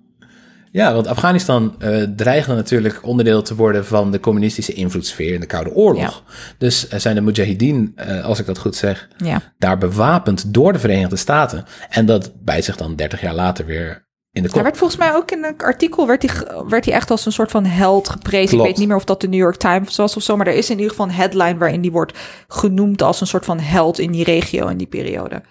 [0.73, 5.47] Ja, want Afghanistan eh dreigde natuurlijk onderdeel te worden van de communistische invloedssfeer in de
[5.47, 6.23] Koude Oorlog.
[6.59, 9.41] Dus eh, zijn de Mujahideen, eh, als ik dat goed zeg, Ja.
[9.59, 11.65] daar bewapend door de Verenigde Staten.
[11.89, 14.63] En dat bijt zich dan 30 jaar later weer in de Hij kop.
[14.63, 17.51] werd volgens mij ook in een artikel werd hij, werd hij echt als een soort
[17.51, 18.49] van held geprezen.
[18.49, 18.63] Klopt.
[18.63, 20.55] Ik weet niet meer of dat de New York Times was of zo, maar er
[20.55, 23.99] is in ieder geval een headline waarin die wordt genoemd als een soort van held
[23.99, 25.43] in die regio in die periode.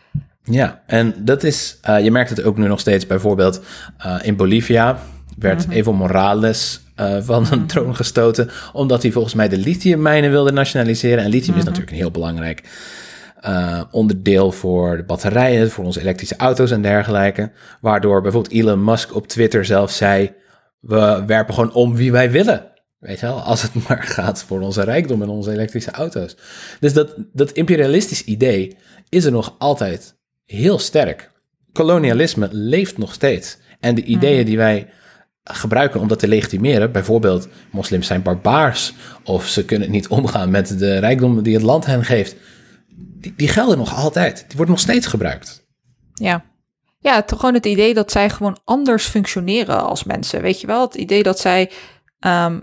[0.49, 3.61] Ja, en dat is, eh, je merkt het ook nu nog steeds bijvoorbeeld
[3.97, 4.99] eh, in Bolivia
[5.37, 10.51] werd Evo Morales eh, van een troon gestoten, omdat hij volgens mij de lithiummijnen wilde
[10.51, 11.23] nationaliseren.
[11.23, 12.63] En lithium is natuurlijk een heel belangrijk
[13.91, 17.51] onderdeel voor de batterijen, voor onze elektrische auto's en dergelijke.
[17.81, 20.33] Waardoor bijvoorbeeld Elon Musk op Twitter zelf zei,
[20.79, 22.65] we werpen gewoon om wie wij willen.
[22.99, 26.37] Weet je wel, als het maar gaat voor onze rijkdom en onze elektrische auto's.
[26.79, 28.77] Dus dat, dat imperialistisch idee
[29.09, 30.18] is er nog altijd
[30.51, 31.31] heel sterk.
[31.73, 33.57] Kolonialisme leeft nog steeds.
[33.79, 34.89] En de ideeën die wij
[35.43, 40.79] gebruiken om dat te legitimeren, bijvoorbeeld moslims zijn barbaars of ze kunnen niet omgaan met
[40.79, 42.35] de rijkdom die het land hen geeft,
[43.19, 44.35] die, die gelden nog altijd.
[44.47, 45.67] Die worden nog steeds gebruikt.
[46.13, 46.45] Ja.
[46.99, 50.41] Ja, het, gewoon het idee dat zij gewoon anders functioneren als mensen.
[50.41, 51.71] Weet je wel, het idee dat zij.
[52.19, 52.59] ehm,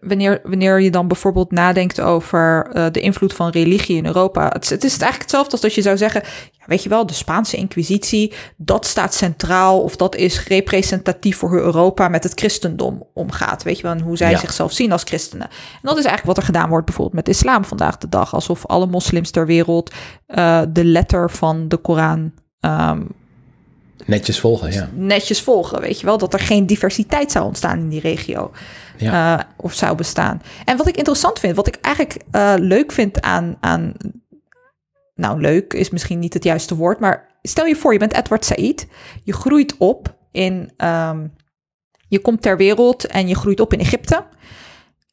[0.00, 4.48] wanneer, wanneer je dan bijvoorbeeld nadenkt over eh, de invloed van religie in Europa.
[4.52, 7.06] Het, is- het is eigenlijk hetzelfde als dat je zou zeggen, ja, weet je wel,
[7.06, 12.32] de Spaanse Inquisitie, dat staat centraal of dat is representatief voor hoe Europa met het
[12.38, 13.62] christendom omgaat.
[13.62, 14.38] Weet je wel, en hoe zij Ja.
[14.38, 15.46] zichzelf zien als christenen.
[15.50, 18.34] En dat is eigenlijk wat er gedaan wordt bijvoorbeeld met islam vandaag de dag.
[18.34, 19.92] Alsof alle moslims ter wereld
[20.26, 23.00] eh, de letter van de Koran ehm,
[24.06, 24.88] Netjes volgen, ja.
[24.94, 25.80] netjes volgen.
[25.80, 28.50] Weet je wel, dat er geen diversiteit zou ontstaan in die regio.
[28.96, 29.38] Ja.
[29.38, 30.42] eh, of zou bestaan.
[30.64, 33.92] En wat ik interessant vind, wat ik eigenlijk eh, leuk vind aan, aan.
[35.14, 38.44] Nou, leuk is misschien niet het juiste woord, maar stel je voor, je bent Edward
[38.44, 38.86] Said.
[39.24, 40.72] Je groeit op in.
[40.76, 41.26] ehm,
[42.08, 44.24] je komt ter wereld en je groeit op in Egypte.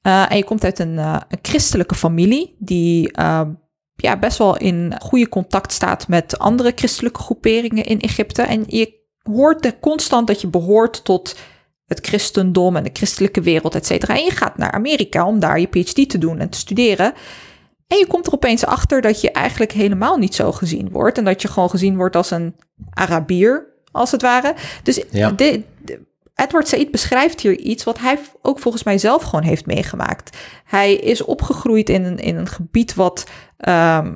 [0.02, 3.52] Eh, en je komt uit een, een christelijke familie die ehm,
[3.96, 8.42] ja, best wel in goede contact staat met andere christelijke groeperingen in Egypte.
[8.42, 11.36] En je hoort er constant dat je behoort tot
[11.86, 14.16] het christendom en de christelijke wereld, et cetera.
[14.16, 17.14] En je gaat naar Amerika om daar je PhD te doen en te studeren.
[17.88, 21.18] En je komt er opeens achter dat je eigenlijk helemaal niet zo gezien wordt.
[21.18, 22.56] En dat je gewoon gezien wordt als een
[22.90, 24.56] Arabier, als het ware.
[24.84, 25.32] Dus Ja.
[25.32, 25.64] de-
[26.36, 30.38] Edward Said beschrijft hier iets wat hij ook volgens mij zelf gewoon heeft meegemaakt.
[30.66, 33.26] Hij is opgegroeid in een, in een gebied wat,
[33.58, 34.16] ehm,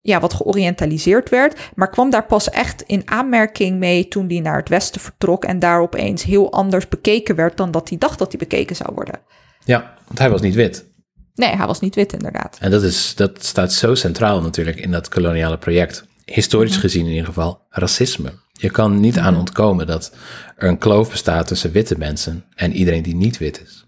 [0.00, 4.56] ja, wat georiëntaliseerd werd, maar kwam daar pas echt in aanmerking mee toen hij naar
[4.56, 8.28] het westen vertrok en daar opeens heel anders bekeken werd dan dat hij dacht dat
[8.28, 9.20] hij bekeken zou worden.
[9.64, 10.92] ja, want hij was niet wit.
[11.34, 12.56] Nee, hij was niet wit inderdaad.
[12.60, 16.06] En dat, is, dat staat zo centraal natuurlijk in dat koloniale project.
[16.24, 18.32] Historisch gezien in ieder geval, racisme.
[18.60, 20.12] Je kan niet aan ontkomen dat
[20.56, 23.86] er een kloof bestaat tussen witte mensen en iedereen die niet wit is.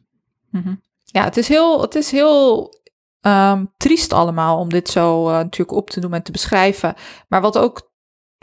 [1.02, 2.72] Ja, het is heel, het is heel
[3.20, 6.94] ehm, triest allemaal om dit zo eh, natuurlijk op te noemen en te beschrijven.
[7.28, 7.90] Maar wat ook,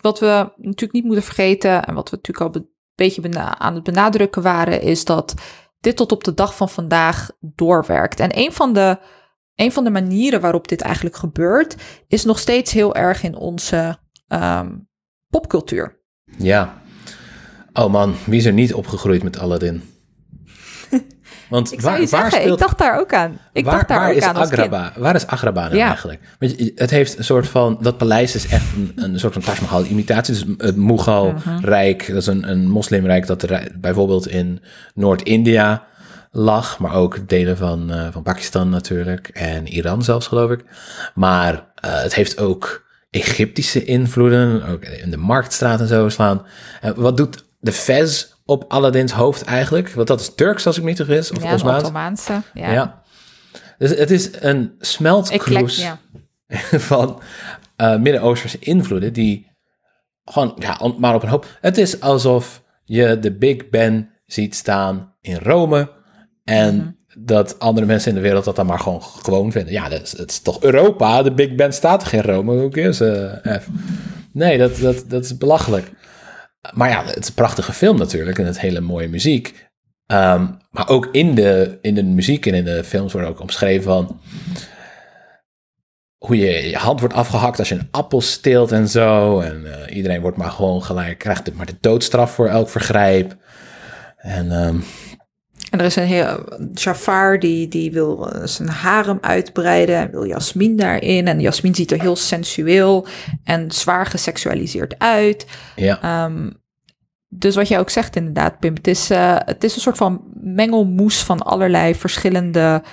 [0.01, 3.83] wat we natuurlijk niet moeten vergeten en wat we natuurlijk al een beetje aan het
[3.83, 5.33] benadrukken waren, is dat
[5.79, 8.19] dit tot op de dag van vandaag doorwerkt.
[8.19, 8.99] En een van de,
[9.55, 11.75] een van de manieren waarop dit eigenlijk gebeurt,
[12.07, 14.77] is nog steeds heel erg in onze ehm,
[15.29, 16.02] popcultuur.
[16.37, 16.73] Ja.
[17.73, 19.83] Oh man, wie is er niet opgegroeid met Aladdin?
[21.49, 22.59] Want Ik zou waar, je waar zeggen, speelt...
[22.59, 23.39] ik dacht daar ook aan.
[23.53, 24.61] Ik waar dacht daar waar ook is aan als kind.
[24.61, 24.93] Agraba?
[24.97, 25.87] Waar is Agraba nou Ja.
[25.87, 26.19] eigenlijk?
[26.39, 27.77] Want het heeft een soort van...
[27.81, 30.33] Dat paleis is echt een, een soort van Taj Mahal imitatie.
[30.33, 33.27] Dus het Mughal-rijk, dat is een, een moslimrijk...
[33.27, 34.61] dat er bijvoorbeeld in
[34.93, 35.83] Noord-India
[36.31, 36.79] lag...
[36.79, 39.27] maar ook delen van, eh, van Pakistan natuurlijk...
[39.27, 40.63] en Iran zelfs, geloof ik.
[41.15, 42.82] Maar eh, het heeft ook
[43.13, 44.65] Egyptische invloeden...
[44.65, 46.45] ook in de Marktstraat en zo slaan.
[46.81, 49.89] Eh, wat doet de Fez op Aladdins hoofd eigenlijk?
[49.89, 51.81] Want dat is Turks, als ik me niet vergis, of Ja, Osmaans.
[51.81, 52.41] Ottomaanse.
[52.53, 52.71] Ja.
[52.71, 53.03] Ja.
[53.77, 55.99] Dus het is een smeltkroes ja.
[56.91, 57.21] van
[57.75, 59.51] eh Midden-Oosterse invloeden die
[60.25, 61.57] gewoon, ja, maar op een hoop.
[61.61, 65.91] Het is alsof je de Big Ben ziet staan in Rome
[66.43, 66.87] en Mhm.
[67.17, 69.73] Dat andere mensen in de wereld dat dan maar gewoon gewoon vinden.
[69.73, 71.23] Ja, het is toch Europa?
[71.23, 72.59] De Big Ben staat in Rome?
[72.59, 73.67] Hoe is eh F?
[74.31, 75.91] Nee, dat, dat, dat is belachelijk.
[76.73, 79.69] Maar ja, het is een prachtige film natuurlijk en het hele mooie muziek.
[80.05, 83.83] Ehm, maar ook in de, in de muziek en in de films wordt ook omschreven
[83.83, 84.19] van
[86.17, 89.39] hoe je je hand wordt afgehakt als je een appel steelt en zo.
[89.39, 93.35] En eh, iedereen wordt maar gewoon gelijk, krijgt maar de doodstraf voor elk vergrijp.
[94.17, 94.77] En ehm,
[95.73, 100.25] En er is een heel Jafar die, die wil eh, zijn harem uitbreiden en wil
[100.25, 101.27] Jasmin daarin.
[101.27, 103.07] En Jasmin ziet er heel sensueel
[103.43, 105.45] en zwaar geseksualiseerd uit.
[105.75, 106.49] ja, Ehm,
[107.27, 110.21] dus wat jij ook zegt inderdaad, Pim, het is, eh, het is een soort van
[110.33, 112.83] mengelmoes van allerlei verschillende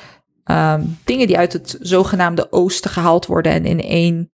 [0.45, 4.31] ehm, dingen die uit het zogenaamde oosten gehaald worden en in één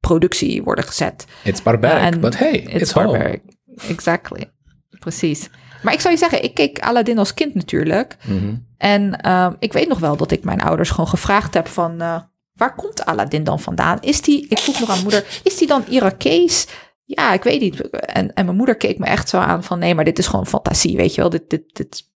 [0.00, 1.24] productie worden gezet.
[1.44, 3.06] it's barbaric, En but hey, it's, It's home.
[3.06, 3.42] barbaric.
[3.88, 4.50] Exactly.
[4.98, 5.50] Precies.
[5.82, 8.16] Maar ik zou je zeggen, ik keek Aladdin als kind natuurlijk.
[8.26, 8.54] Mhm.
[8.76, 12.00] En ehm, ik weet nog wel dat ik mijn ouders gewoon gevraagd heb van...
[12.00, 12.20] eh,
[12.52, 14.00] waar komt Aladdin dan vandaan?
[14.00, 16.66] Is die, ik vroeg nog aan moeder, is die dan Irakees?
[17.04, 17.90] Ja, ik weet niet.
[17.90, 19.78] En, en mijn moeder keek me echt zo aan van...
[19.78, 21.30] nee, maar dit is gewoon fantasie, weet je wel.
[21.30, 22.08] Dit, dit, dit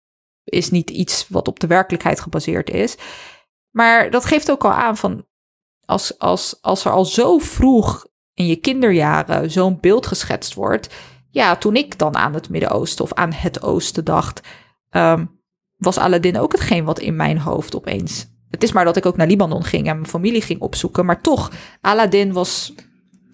[0.43, 2.97] is niet iets wat op de werkelijkheid gebaseerd is.
[3.71, 5.25] Maar dat geeft ook al aan van...
[5.85, 10.89] als, als, als er al zo vroeg in je kinderjaren zo'n beeld geschetst wordt...
[11.35, 14.41] ja, toen ik dan aan het Midden-Oosten of aan het Oosten dacht...
[14.89, 15.25] ehm,
[15.77, 18.27] was Aladdin ook hetgeen wat in mijn hoofd opeens.
[18.49, 21.05] Het is maar dat ik ook naar Libanon ging en mijn familie ging opzoeken.
[21.05, 22.73] Maar toch, Aladdin was,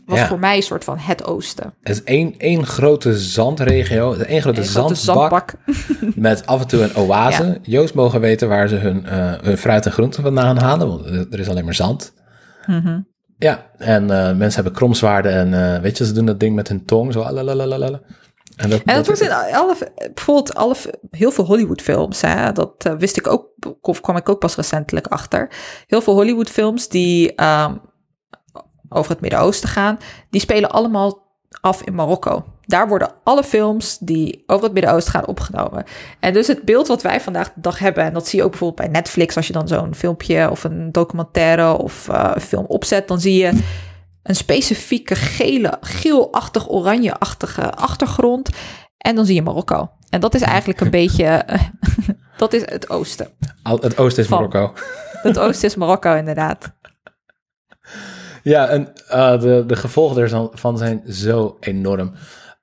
[0.05, 0.27] was Ja.
[0.27, 1.73] voor mij een soort van het oosten.
[1.81, 5.53] Het is één, één grote zandregio, één grote zandbak,
[6.15, 7.43] met af en toe een oase.
[7.43, 7.57] Ja.
[7.61, 11.39] Joost mogen weten waar ze hun, eh, hun fruit en groenten vandaan halen, want er
[11.39, 12.13] is alleen maar zand.
[12.65, 12.99] Mhm.
[13.43, 16.67] Ja, en eh, mensen hebben kromzwaarden en eh, weet je, ze doen dat ding met
[16.67, 17.21] hun tong, zo.
[17.21, 18.01] alalalala.
[18.55, 19.75] En dat, En dat, dat wordt in alle,
[20.13, 20.75] bijvoorbeeld alle,
[21.11, 23.47] heel veel Hollywoodfilms, hè, dat eh, wist ik ook,
[23.81, 25.49] of kwam ik ook pas recentelijk achter.
[25.87, 27.75] Heel veel Hollywoodfilms die ehm,
[28.89, 29.97] over het Midden-Oosten gaan,
[30.29, 32.45] die spelen allemaal af in Marokko.
[32.71, 35.83] Daar worden alle films die over het Midden-Oosten gaan opgenomen.
[36.19, 38.51] En dus het beeld wat wij vandaag de dag hebben, en dat zie je ook
[38.51, 42.65] bijvoorbeeld bij Netflix, als je dan zo'n filmpje of een documentaire of eh, een film
[42.65, 43.59] opzet, dan zie je
[44.23, 48.49] een specifieke gele, geelachtig, oranje-achtige achtergrond.
[48.97, 49.89] En dan zie je Marokko.
[50.09, 51.45] En dat is eigenlijk een beetje,
[52.37, 53.27] dat is het oosten.
[53.63, 54.73] Al- het oosten is Van- Marokko.
[55.11, 56.71] Het oosten is Marokko inderdaad.
[58.43, 62.13] Ja, en eh, de, de gevolgen ervan zijn zo enorm.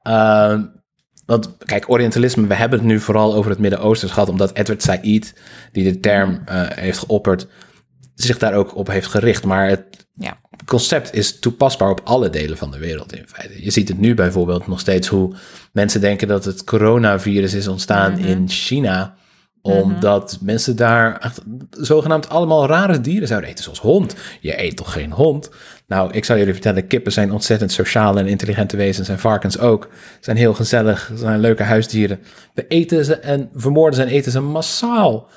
[0.09, 0.63] Ehm,
[1.27, 5.35] want kijk, Orientalisme, we hebben het nu vooral over het Midden-Oosten gehad, omdat Edward Said,
[5.73, 7.47] die de term eh, heeft geopperd,
[8.15, 9.45] zich daar ook op heeft gericht.
[9.45, 10.39] Maar het Ja.
[10.65, 13.65] concept is toepasbaar op alle delen van de wereld in feite.
[13.65, 15.35] Je ziet het nu bijvoorbeeld nog steeds hoe
[15.73, 19.17] mensen denken dat het coronavirus is ontstaan in China
[19.63, 21.33] omdat mensen daar
[21.71, 24.15] zogenaamd allemaal rare dieren zouden eten, zoals hond.
[24.41, 25.51] Je eet toch geen hond?
[25.89, 29.89] Nou, ik zou jullie vertellen, kippen zijn ontzettend sociale en intelligente wezens en varkens ook.
[30.21, 32.21] Zijn heel gezellig, zijn leuke huisdieren.
[32.55, 35.29] We eten ze en vermoorden ze en eten ze massaal.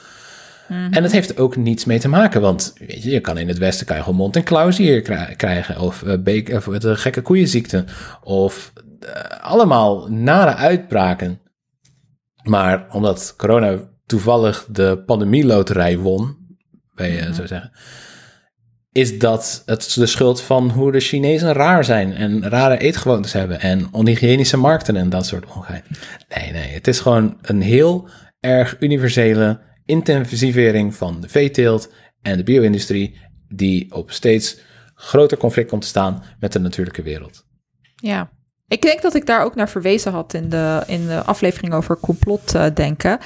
[0.68, 3.58] En het heeft ook niets mee te maken, want weet je, je kan in het
[3.58, 5.02] Westen kan je gewoon mond- en klauwzier
[5.36, 7.86] krijgen, of, eh, beek- of de gekke koeienziekte,
[8.24, 11.40] of eh, allemaal nare uitbraken.
[12.44, 16.38] Maar omdat corona toevallig de pandemieloterij won,
[16.96, 17.72] bij je zo zeggen,
[18.92, 23.60] is dat het de schuld van hoe de Chinezen raar zijn en rare eetgewoontes hebben
[23.60, 25.84] en onhygiënische markten en dat soort ongein.
[26.36, 32.44] Nee, nee, het is gewoon een heel erg universele intensivering van de veeteelt en de
[32.44, 34.60] bio-industrie die op steeds
[34.96, 37.46] groter conflict komt te staan met de natuurlijke wereld.
[37.96, 38.32] Ja.
[38.72, 41.98] Ik denk dat ik daar ook naar verwezen had in de, in de aflevering over
[42.00, 43.20] complotdenken.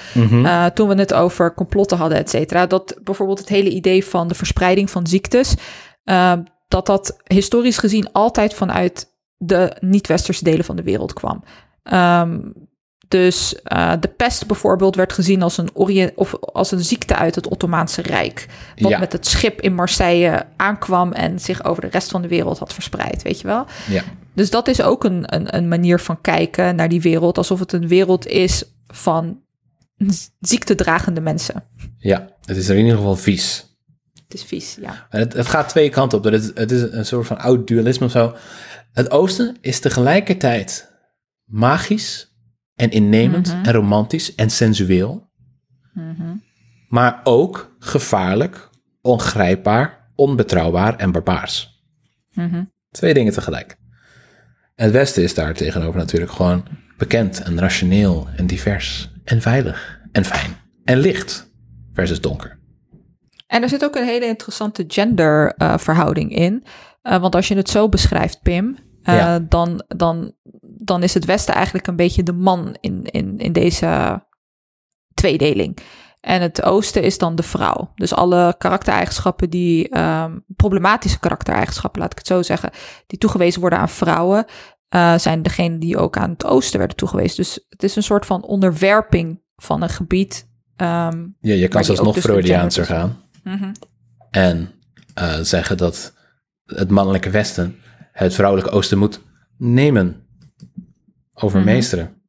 [0.45, 2.65] Eh, toen we het over complotten hadden, et cetera.
[2.65, 5.55] Dat bijvoorbeeld het hele idee van de verspreiding van ziektes.
[6.03, 6.33] eh,
[6.67, 11.43] dat dat historisch gezien altijd vanuit de niet-westerse delen van de wereld kwam.
[11.83, 12.39] Ehm,
[13.07, 17.35] dus eh, de pest bijvoorbeeld werd gezien als een, orient, of als een ziekte uit
[17.35, 18.47] het Ottomaanse Rijk.
[18.77, 18.99] Wat Ja.
[18.99, 22.73] met het schip in Marseille aankwam en zich over de rest van de wereld had
[22.73, 23.65] verspreid, weet je wel?
[23.89, 24.03] Ja.
[24.33, 27.71] Dus dat is ook een, een, een manier van kijken naar die wereld, alsof het
[27.71, 29.41] een wereld is van
[30.39, 31.63] ziektedragende mensen.
[31.97, 33.65] Ja, het is in ieder geval vies.
[34.23, 35.07] Het is vies, ja.
[35.09, 36.23] En Het, het gaat twee kanten op.
[36.23, 38.35] Het, is- het is een soort van oud dualisme of zo.
[38.91, 40.91] Het oosten is tegelijkertijd
[41.45, 42.34] magisch
[42.75, 45.29] en innemend en romantisch en sensueel.
[46.89, 48.69] Maar ook gevaarlijk,
[49.01, 51.83] ongrijpbaar, onbetrouwbaar en barbaars.
[52.91, 53.77] Twee dingen tegelijk.
[54.75, 56.65] Het westen is daar tegenover natuurlijk gewoon
[56.97, 61.51] bekend en rationeel en divers en veilig en fijn en licht
[61.93, 62.59] versus donker.
[63.47, 66.63] En er zit ook een hele interessante genderverhouding in.
[67.01, 69.39] Eh, want als je het zo beschrijft, Pim, eh, Ja.
[69.39, 74.23] dan, dan, dan is het Westen eigenlijk een beetje de man in, in, in deze
[75.13, 75.77] tweedeling.
[76.21, 77.91] En het Oosten is dan de vrouw.
[77.95, 82.69] Dus alle karaktereigenschappen die, ehm, problematische karaktereigenschappen, laat ik het zo zeggen,
[83.07, 84.45] die toegewezen worden aan vrouwen,
[84.89, 87.35] eh, zijn degene die ook aan het Oosten werden toegewezen.
[87.35, 90.47] Dus het is een soort van onderwerping van een gebied.
[90.75, 93.21] ehm, Ja, je kan zelfs nog dus Freudiaanser gaan.
[94.31, 94.71] En
[95.13, 96.13] eh, zeggen dat
[96.65, 97.79] het mannelijke Westen
[98.23, 99.21] het vrouwelijke Oosten moet
[99.57, 100.27] nemen.
[101.33, 102.21] Overmeesteren.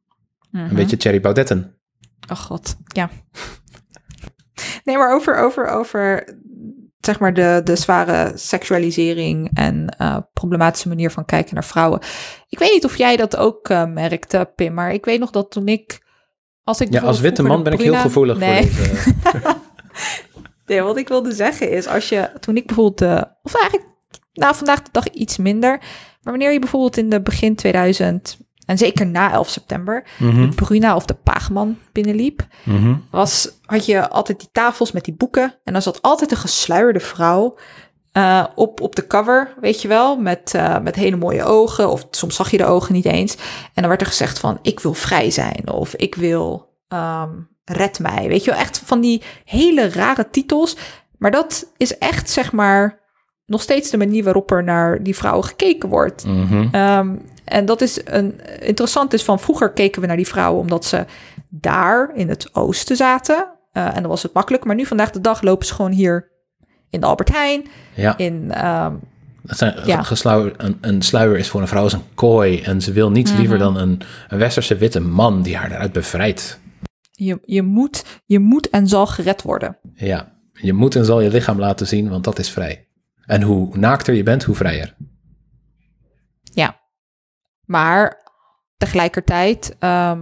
[0.52, 1.74] Een beetje Thierry Baudetten.
[2.30, 3.10] Oh god, ja.
[4.84, 6.36] Nee, maar over, over, over
[7.00, 12.00] zeg maar de, de zware seksualisering en eh, problematische manier van kijken naar vrouwen.
[12.48, 15.50] Ik weet niet of jij dat ook eh, merkte, Pim, maar ik weet nog dat
[15.50, 16.04] toen ik...
[16.62, 18.66] Als ik Ja, als witte man ben ik heel gevoelig nee.
[18.66, 19.14] voor deze.
[20.66, 23.95] Nee, wat ik wilde zeggen is, als je, toen ik bijvoorbeeld, of eigenlijk,
[24.36, 25.78] nou vandaag de dag iets minder,
[26.22, 30.96] maar wanneer je bijvoorbeeld in de begin 2000, en zeker na 11 september, de Bruna
[30.96, 32.46] of de Paagman binnenliep,
[33.10, 37.00] was, had je altijd die tafels met die boeken, en dan zat altijd een gesluierde
[37.00, 37.56] vrouw
[38.12, 42.06] eh, op, op de cover, weet je wel, met, eh, met hele mooie ogen, of
[42.10, 43.34] soms zag je de ogen niet eens,
[43.74, 46.74] en dan werd er gezegd van, ik wil vrij zijn, of ik wil...
[46.88, 47.30] ehm,
[47.72, 48.28] red mij.
[48.28, 50.76] Weet je wel, echt van die hele rare titels.
[51.18, 53.00] Maar dat is echt, zeg maar,
[53.46, 56.24] nog steeds de manier waarop er naar die vrouwen gekeken wordt.
[56.26, 56.68] Mhm.
[56.72, 60.84] Ehm, en dat is een interessant is van vroeger keken we naar die vrouwen omdat
[60.84, 61.04] ze
[61.48, 63.46] daar in het oosten zaten.
[63.72, 64.64] Eh, en dan was het makkelijk.
[64.64, 66.30] Maar nu vandaag de dag lopen ze gewoon hier
[66.90, 68.94] in de Albert Heijn, Ja, in, ehm,
[69.42, 70.02] Dat zijn Ja.
[70.02, 72.62] gesluier, een, een sluier is voor een vrouw als een kooi.
[72.62, 76.58] En ze wil niets liever dan een, een westerse witte man die haar eruit bevrijdt.
[77.12, 79.78] Je, je, moet, je moet en zal gered worden.
[79.94, 82.85] Ja, je moet en zal je lichaam laten zien, want dat is vrij.
[83.26, 84.96] En hoe naakter je bent, hoe vrijer.
[86.42, 86.80] Ja.
[87.64, 88.22] Maar
[88.76, 90.20] tegelijkertijd ehm,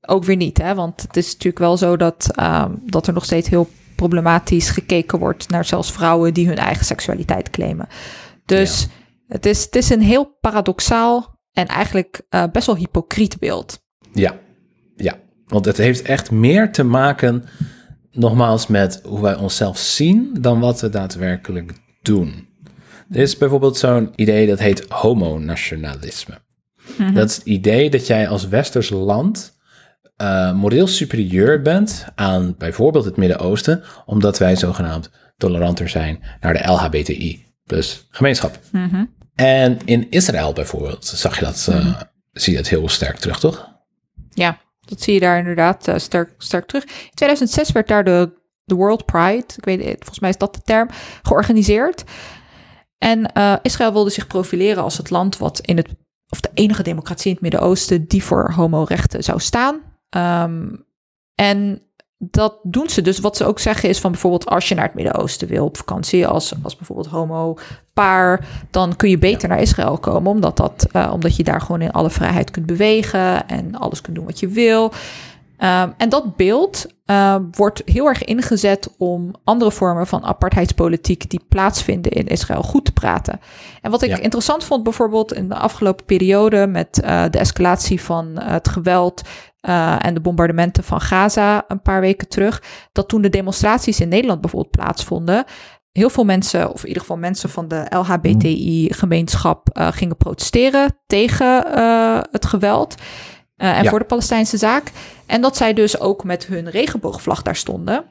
[0.00, 0.74] ook weer niet, hè?
[0.74, 5.18] Want het is natuurlijk wel zo dat, ehm, dat er nog steeds heel problematisch gekeken
[5.18, 7.88] wordt naar zelfs vrouwen die hun eigen seksualiteit claimen.
[8.44, 8.88] Dus
[9.28, 13.82] het, is, het is een heel paradoxaal en eigenlijk eh, best wel hypocriet beeld.
[14.12, 14.38] Ja,
[14.96, 15.18] ja.
[15.46, 17.44] Want het heeft echt meer te maken,
[18.12, 22.48] nogmaals, met hoe wij onszelf zien dan wat we daadwerkelijk doen.
[23.10, 26.38] Er is bijvoorbeeld zo'n idee dat heet homonationalisme.
[27.14, 29.58] Dat is het idee dat jij als westers land
[30.16, 36.66] eh, moreel superieur bent aan bijvoorbeeld het Midden-Oosten, omdat wij zogenaamd toleranter zijn naar de
[36.66, 38.58] LHBTI plus gemeenschap.
[39.34, 42.00] En in Israël bijvoorbeeld zag je dat, eh,
[42.32, 43.68] zie je het heel sterk terug, toch?
[44.30, 44.58] Ja,
[44.90, 46.84] dat zie je daar inderdaad eh, sterk, sterk terug.
[46.84, 48.30] In 2006 werd daar de,
[48.64, 50.88] de World Pride, ik weet volgens mij is dat de term,
[51.22, 52.04] georganiseerd.
[52.98, 55.88] En eh, Israël wilde zich profileren als het land wat in het,
[56.28, 59.80] of de enige democratie in het Midden-Oosten die voor homorechten zou staan.
[60.08, 60.68] Ehm,
[61.34, 61.82] en
[62.22, 63.18] dat doen ze dus.
[63.18, 66.26] Wat ze ook zeggen is van bijvoorbeeld als je naar het Midden-Oosten wil op vakantie,
[66.26, 67.58] als, als bijvoorbeeld homo
[67.92, 71.80] paar, dan kun je beter naar Israël komen, omdat, dat, eh, omdat je daar gewoon
[71.80, 74.92] in alle vrijheid kunt bewegen en alles kunt doen wat je wil.
[75.56, 81.44] Ehm, en dat beeld eh, wordt heel erg ingezet om andere vormen van apartheidspolitiek die
[81.48, 83.40] plaatsvinden in Israël goed te praten.
[83.82, 84.18] En wat ik Ja.
[84.18, 89.22] interessant vond bijvoorbeeld in de afgelopen periode met eh, de escalatie van het geweld
[89.60, 94.08] eh, en de bombardementen van Gaza een paar weken terug, dat toen de demonstraties in
[94.08, 95.44] Nederland bijvoorbeeld plaatsvonden,
[95.92, 101.74] heel veel mensen, of in ieder geval mensen van de LHBTI-gemeenschap, eh, gingen protesteren tegen
[101.74, 102.94] eh, het geweld.
[103.56, 103.90] en Ja.
[103.90, 104.92] voor de Palestijnse zaak.
[105.26, 108.04] En dat zij dus ook met hun regenboogvlag daar stonden.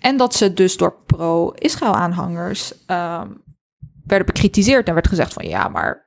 [0.00, 3.28] En dat ze dus door pro-Israël-aanhangers ehm,
[4.04, 4.88] werden bekritiseerd.
[4.88, 6.01] En werd gezegd van ja, maar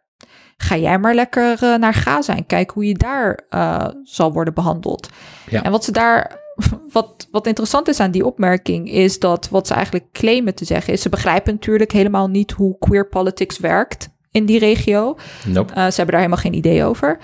[0.58, 4.54] ga jij maar lekker eh, naar Gaza en kijk hoe je daar eh, zal worden
[4.54, 5.10] behandeld.
[5.50, 5.64] Ja.
[5.64, 6.40] En wat ze daar,
[6.92, 10.94] wat, wat interessant is aan die opmerking, is dat wat ze eigenlijk claimen te zeggen
[10.94, 15.18] is, ze begrijpen natuurlijk helemaal niet hoe queer politics werkt in die regio.
[15.46, 15.74] Nope.
[15.74, 17.18] Uh, ze hebben daar helemaal geen idee over.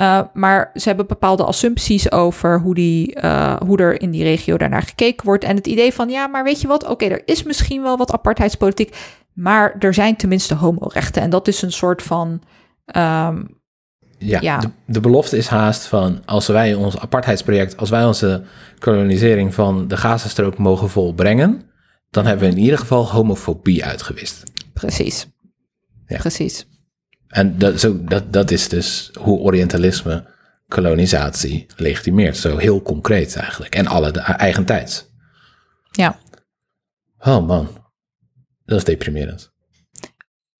[0.00, 4.56] Uh, maar ze hebben bepaalde assumpties over hoe, die, uh, hoe er in die regio
[4.56, 5.44] daarnaar gekeken wordt.
[5.44, 6.82] En het idee van, ja, maar weet je wat?
[6.82, 8.96] Oké, okay, er is misschien wel wat apartheidspolitiek.
[9.32, 11.22] Maar er zijn tenminste homorechten.
[11.22, 12.42] En dat is een soort van.
[12.86, 13.60] Um,
[14.18, 14.58] ja, ja.
[14.58, 18.44] De, de, belofte is haast van als wij ons apartheidsproject, als wij onze
[18.78, 21.62] kolonisering van de Gazastrook mogen volbrengen,
[22.10, 24.42] dan hebben we in ieder geval homofobie uitgewist.
[24.72, 25.26] Precies.
[26.06, 26.18] Ja.
[26.18, 26.66] Precies.
[27.28, 30.30] En dat, zo, dat, dat is dus hoe Orientalisme
[30.68, 32.36] kolonisatie legitimeert.
[32.36, 33.74] Zo heel concreet eigenlijk.
[33.74, 35.10] En alle eigen tijds.
[35.90, 36.18] Ja.
[37.18, 37.68] Oh man,
[38.64, 39.52] dat is deprimerend.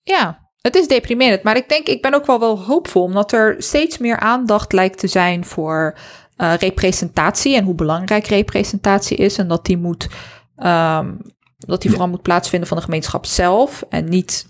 [0.03, 1.43] Ja, het is deprimerend.
[1.43, 3.03] Maar ik denk, ik ben ook wel wel hoopvol.
[3.03, 5.99] Omdat er steeds meer aandacht lijkt te zijn voor
[6.39, 7.57] uh, representatie.
[7.57, 9.39] En hoe belangrijk representatie is.
[9.39, 10.09] En dat die moet...
[10.57, 11.21] Um,
[11.67, 13.85] dat die vooral moet plaatsvinden van de gemeenschap zelf.
[13.89, 14.47] En niet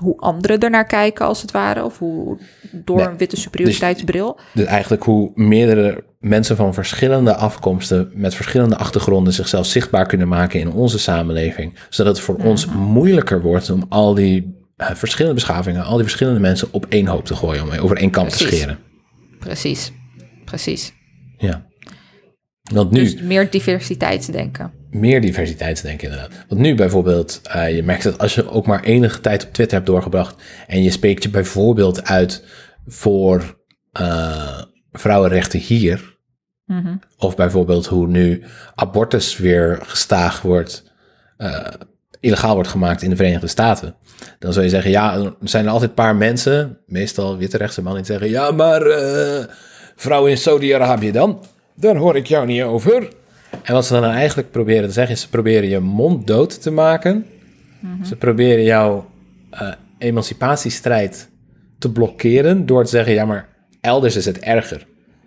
[0.00, 1.84] hoe anderen ernaar kijken, als het ware.
[1.84, 2.38] Of hoe
[2.72, 4.34] door nee, een witte superioriteitsbril.
[4.34, 10.28] Dus, dus, eigenlijk hoe meerdere mensen van verschillende afkomsten met verschillende achtergronden zichzelf zichtbaar kunnen
[10.28, 11.78] maken in onze samenleving.
[11.88, 12.50] Zodat het voor mm -hmm.
[12.50, 17.06] ons moeilijker wordt om al die uh, verschillende beschavingen, al die verschillende mensen op één
[17.06, 18.78] hoop te gooien, om over één kam te scheren.
[19.38, 19.92] Precies,
[20.44, 20.92] precies.
[21.38, 21.66] Ja.
[22.62, 26.44] Want nu, dus meer diversiteitsdenken meer diversiteitsdenken inderdaad.
[26.48, 29.76] Want nu bijvoorbeeld, uh, je merkt dat als je ook maar enige tijd op Twitter
[29.76, 32.44] hebt doorgebracht en je spreekt je bijvoorbeeld uit
[32.86, 33.58] voor
[34.00, 34.62] uh,
[34.92, 36.18] vrouwenrechten hier,
[36.66, 37.00] mm -hmm.
[37.16, 40.92] of bijvoorbeeld hoe nu abortus weer gestaag wordt,
[41.38, 41.66] uh,
[42.20, 43.94] illegaal wordt gemaakt in de Verenigde Staten,
[44.38, 47.82] dan zou je zeggen, ja, er zijn er altijd een paar mensen, meestal witte rechtse
[47.82, 48.82] mannen, die zeggen, ja, maar
[49.96, 51.44] vrouwen in Saudi-Arabië dan,
[51.74, 53.08] daar hoor ik jou niet over.
[53.62, 56.70] En wat ze dan eigenlijk proberen te zeggen is, ze proberen je mond dood te
[56.70, 57.26] maken.
[57.80, 58.04] Mm -hmm.
[58.04, 59.10] Ze proberen jouw
[59.54, 61.28] uh, emancipatiestrijd
[61.78, 63.48] te blokkeren door te zeggen, ja, maar
[63.80, 64.86] elders is het erger.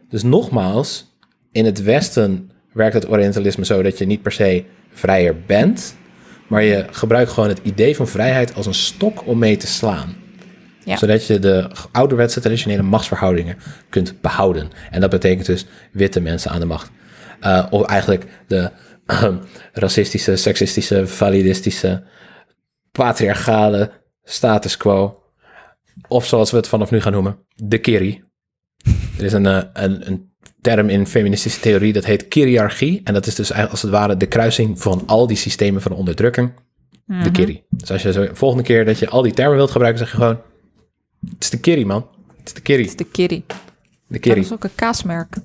[0.10, 1.18] Dus nogmaals,
[1.52, 4.64] in het Westen werkt het Orientalisme zo dat je niet per se
[4.94, 5.96] vrijer bent,
[6.48, 10.16] maar je gebruikt gewoon het idee van vrijheid als een stok om mee te slaan.
[10.86, 10.98] Ja.
[10.98, 13.58] Zodat je de ouderwetse traditionele machtsverhoudingen
[13.90, 14.70] kunt behouden.
[14.92, 16.92] En dat betekent dus witte mensen aan de macht.
[17.42, 18.72] Uh, of eigenlijk de
[19.06, 19.36] uh,
[19.74, 22.04] racistische, seksistische, validistische,
[22.92, 23.92] patriarchale
[24.24, 25.24] status quo.
[26.08, 28.24] Of zoals we het vanaf nu gaan noemen, de Kiri.
[29.18, 30.33] Er is een, eh, een, een
[30.64, 33.02] term in feministische theorie dat heet Kiriarchie.
[33.04, 35.92] En dat is dus eigenlijk als het ware de kruising van al die systemen van
[35.92, 36.52] onderdrukking.
[37.06, 37.64] De Kiri.
[37.70, 40.18] Dus als je zo volgende keer dat je al die termen wilt gebruiken, zeg je
[40.18, 40.42] gewoon...
[41.30, 42.08] Het is de Kiri, man.
[42.38, 42.82] Het is de Kiri.
[42.82, 43.44] Het is de Kiri.
[43.48, 43.56] De
[44.08, 44.40] Dat Kiri.
[44.40, 45.36] is ook een kaasmerk.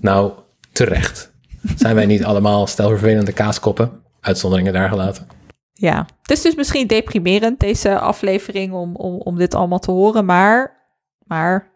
[0.00, 0.32] Nou,
[0.72, 1.32] terecht.
[1.76, 3.90] Zijn wij niet allemaal stelvervelende kaaskoppen?
[4.20, 5.26] Uitzonderingen daar gelaten.
[5.72, 10.24] Ja, het is dus misschien deprimerend, deze aflevering, om, om, om dit allemaal te horen.
[10.24, 10.82] Maar,
[11.26, 11.72] maar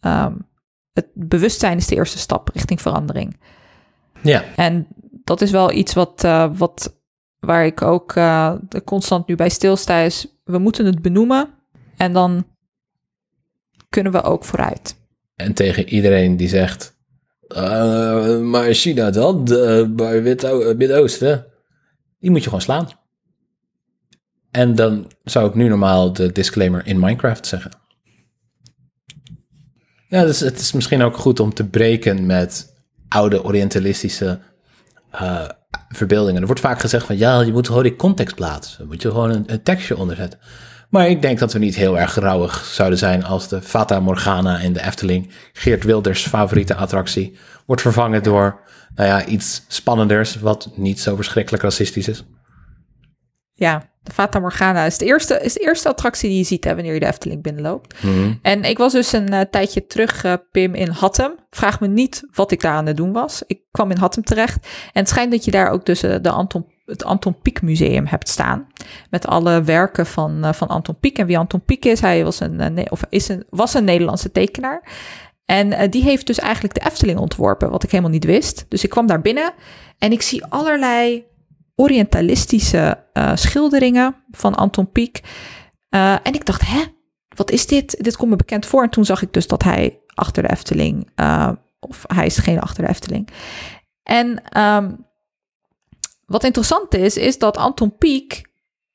[0.00, 0.34] ehm,
[0.92, 3.40] het bewustzijn is de eerste stap richting verandering.
[4.22, 4.86] Ja, En
[5.24, 6.98] dat is wel iets wat, eh, wat
[7.38, 11.48] waar ik ook eh, constant nu bij stilsta is, we moeten het benoemen
[11.96, 12.46] en dan
[13.88, 14.98] kunnen we ook vooruit.
[15.36, 16.98] en tegen iedereen die zegt...
[17.48, 19.44] "Eh, maar China dan,
[19.90, 20.20] bij
[20.76, 21.46] Midden-Oosten,
[22.18, 22.88] die moet je gewoon slaan.
[24.50, 27.70] En dan zou ik nu normaal de disclaimer in Minecraft zeggen.
[30.10, 32.74] Ja, dus het is misschien ook goed om te breken met
[33.08, 34.38] oude orientalistische
[35.10, 35.48] eh,
[35.88, 36.40] verbeeldingen.
[36.40, 38.78] Er wordt vaak gezegd van ja, je moet gewoon die context plaatsen.
[38.78, 40.38] Dan moet je gewoon een, tekstje onderzetten.
[40.88, 44.58] Maar ik denk dat we niet heel erg rauwig zouden zijn als de Fata Morgana
[44.58, 47.36] in de Efteling, Geert Wilders' favoriete attractie,
[47.66, 48.60] wordt vervangen door
[48.94, 52.24] nou ja, iets spannenders, wat niet zo verschrikkelijk racistisch is.
[53.60, 56.74] Ja, de Fata Morgana is de eerste, is de eerste attractie die je ziet hè,
[56.74, 57.94] wanneer je de Efteling binnenloopt.
[58.42, 61.34] En ik was dus een eh, tijdje terug, eh, Pim, in Hattem.
[61.50, 63.42] Vraag me niet wat ik daar aan het doen was.
[63.46, 64.66] Ik kwam in Hattem terecht.
[64.66, 68.06] En het schijnt dat je daar ook dus eh, de Anton, het Anton Pieck Museum
[68.06, 68.66] hebt staan.
[69.10, 71.18] Met alle werken van, van Anton Pieck.
[71.18, 74.82] En wie Anton Pieck is, hij was een, of is een, was een Nederlandse tekenaar.
[75.44, 78.66] En die heeft dus eigenlijk de Efteling ontworpen, wat ik helemaal niet wist.
[78.68, 79.52] Dus ik kwam daar binnen
[79.98, 81.24] en ik zie allerlei
[81.80, 85.20] orientalistische eh, schilderingen van Anton Pieck.
[85.88, 86.82] Eh, en ik dacht, hè,
[87.36, 87.96] wat is dit?
[88.04, 88.82] Dit komt me bekend voor.
[88.82, 91.50] En toen zag ik dus dat hij achter de Efteling, eh,
[91.80, 93.28] of hij is degene achter de Efteling.
[94.02, 94.92] En ehm,
[96.26, 98.50] wat interessant is, is dat Anton Pieck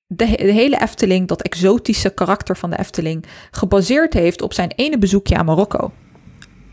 [0.07, 4.97] de, de hele Efteling, dat exotische karakter van de Efteling, gebaseerd heeft op zijn ene
[4.97, 5.91] bezoekje aan Marokko.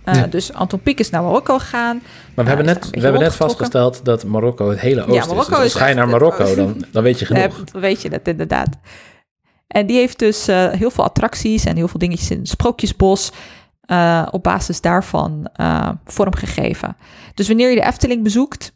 [0.04, 0.26] Eh, Ja.
[0.26, 2.02] Dus Anton Pieck is naar Marokko gegaan.
[2.34, 5.40] Maar we hebben is net, we hebben net vastgesteld dat Marokko het hele oosten Marokko
[5.40, 5.46] is.
[5.48, 7.42] Dus als is ga je naar Marokko, dan, dan weet je genoeg.
[7.72, 8.68] Eh, weet je dat inderdaad.
[9.66, 13.32] En die heeft dus eh, heel veel attracties en heel veel dingetjes in het Sprookjesbos
[13.80, 16.96] eh, op basis daarvan eh, vormgegeven.
[17.34, 18.72] Dus wanneer je de Efteling bezoekt,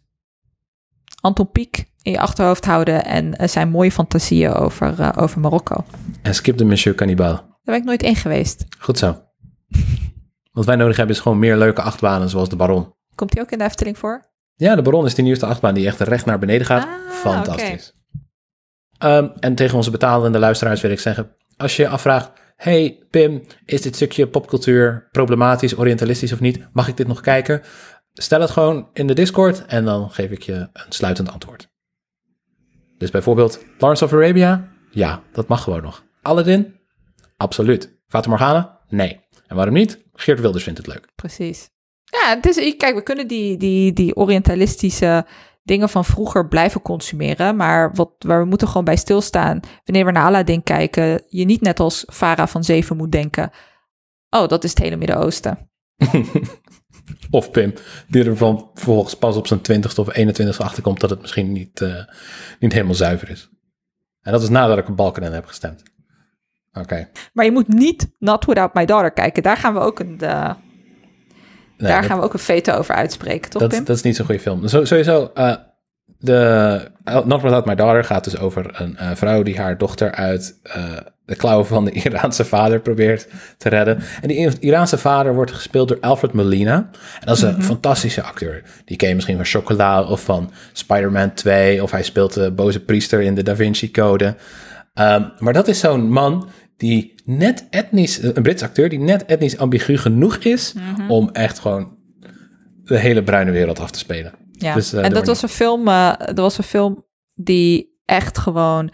[1.21, 5.85] Anton Pieck in je achterhoofd houden en eh, zijn mooie fantasieën over, eh, over Marokko.
[6.23, 7.33] En skip de Monsieur Cannibal.
[7.35, 8.65] Daar ben ik nooit in geweest.
[8.79, 9.21] Goed zo.
[10.57, 12.95] Wat wij nodig hebben is gewoon meer leuke achtbanen zoals de Baron.
[13.15, 14.25] Komt die ook in de Efteling voor?
[14.55, 16.85] Ja, de Baron is die nieuwste achtbaan die echt recht naar beneden gaat.
[16.85, 17.95] Ah, Fantastisch.
[18.99, 23.43] Ehm, en tegen onze betalende luisteraars wil ik zeggen, als je je afvraagt, hey Pim,
[23.65, 26.67] is dit stukje popcultuur problematisch, orientalistisch of niet?
[26.73, 27.63] Mag ik dit nog kijken?
[28.13, 31.69] Stel het gewoon in de Discord en dan geef ik je een sluitend antwoord.
[32.99, 34.69] Dus bijvoorbeeld Lawrence of Arabia?
[34.91, 36.05] Ja, dat mag gewoon nog.
[36.23, 36.75] Aladdin?
[37.37, 37.99] Absoluut.
[38.07, 38.81] Fata Morgana?
[38.89, 39.25] Nee.
[39.47, 40.05] En waarom niet?
[40.13, 41.09] Geert Wilders vindt het leuk.
[41.15, 41.71] Precies.
[42.05, 45.27] Ja, het is, kijk, we kunnen die, die, die orientalistische
[45.63, 47.57] dingen van vroeger blijven consumeren.
[47.57, 51.61] Maar wat, waar we moeten gewoon bij stilstaan, wanneer we naar Aladdin kijken, je niet
[51.61, 53.51] net als Farah van Zeven moet denken,
[54.31, 55.71] oh, dat is het hele Midden-Oosten.
[57.31, 57.75] Of Pim,
[58.09, 61.81] die er van vervolgens pas op zijn 20ste of 21ste achterkomt dat het misschien niet,
[61.81, 62.05] eh,
[62.61, 63.49] niet helemaal zuiver is.
[64.21, 65.83] En dat is nadat ik op Balkenende heb gestemd.
[66.79, 67.09] Oké.
[67.33, 69.43] Maar je moet niet Not Without My Daughter kijken.
[69.43, 70.51] Daar gaan we ook een, eh,
[71.79, 73.85] Nee, daar dat, gaan we ook een veto over uitspreken, toch dat, Pim?
[73.85, 74.69] dat is niet zo'n goede film.
[74.69, 75.55] Zo, sowieso, eh,
[76.19, 76.91] de
[77.25, 80.85] Not Without My Daughter gaat dus over een eh, vrouw die haar dochter uit eh,
[81.25, 83.99] de klauwen van de Iraanse vader probeert te redden.
[84.23, 86.75] En die Iraanse vader wordt gespeeld door Alfred Molina.
[87.21, 88.63] En dat is een fantastische acteur.
[88.85, 91.83] Die ken je misschien van Chocola of van Spider-Man 2.
[91.83, 94.37] Of hij speelt de boze priester in de Da Vinci Code.
[94.95, 99.59] Ehm, maar dat is zo'n man die net etnisch, een Brits acteur, die net etnisch
[99.59, 100.75] ambigu genoeg is
[101.09, 101.97] om echt gewoon
[102.85, 104.33] de hele bruine wereld af te spelen.
[104.53, 104.75] Ja.
[104.75, 107.05] Dus, eh, en dat was, een film, eh, dat was een film
[107.35, 108.91] die echt gewoon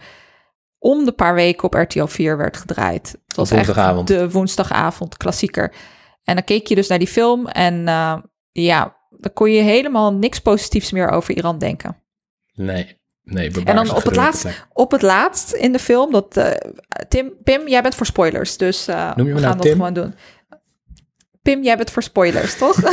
[0.79, 3.17] om de paar weken op RTL 4 werd gedraaid.
[3.27, 5.73] Het was echt de woensdagavond klassieker.
[6.23, 8.17] En dan keek je dus naar die film en eh,
[8.51, 11.97] ja, dan kon je helemaal niks positiefs meer over Iran denken.
[12.53, 13.51] Nee, nee.
[13.65, 14.67] En dan op het, laatst, plek.
[14.73, 16.51] op het laatst in de film, dat eh,
[17.07, 19.75] Tim, Pim, jij bent voor spoilers, dus eh, Noem je we nou gaan dat Tim?
[19.75, 20.15] gewoon doen.
[21.41, 22.77] Pim, jij bent voor spoilers, toch?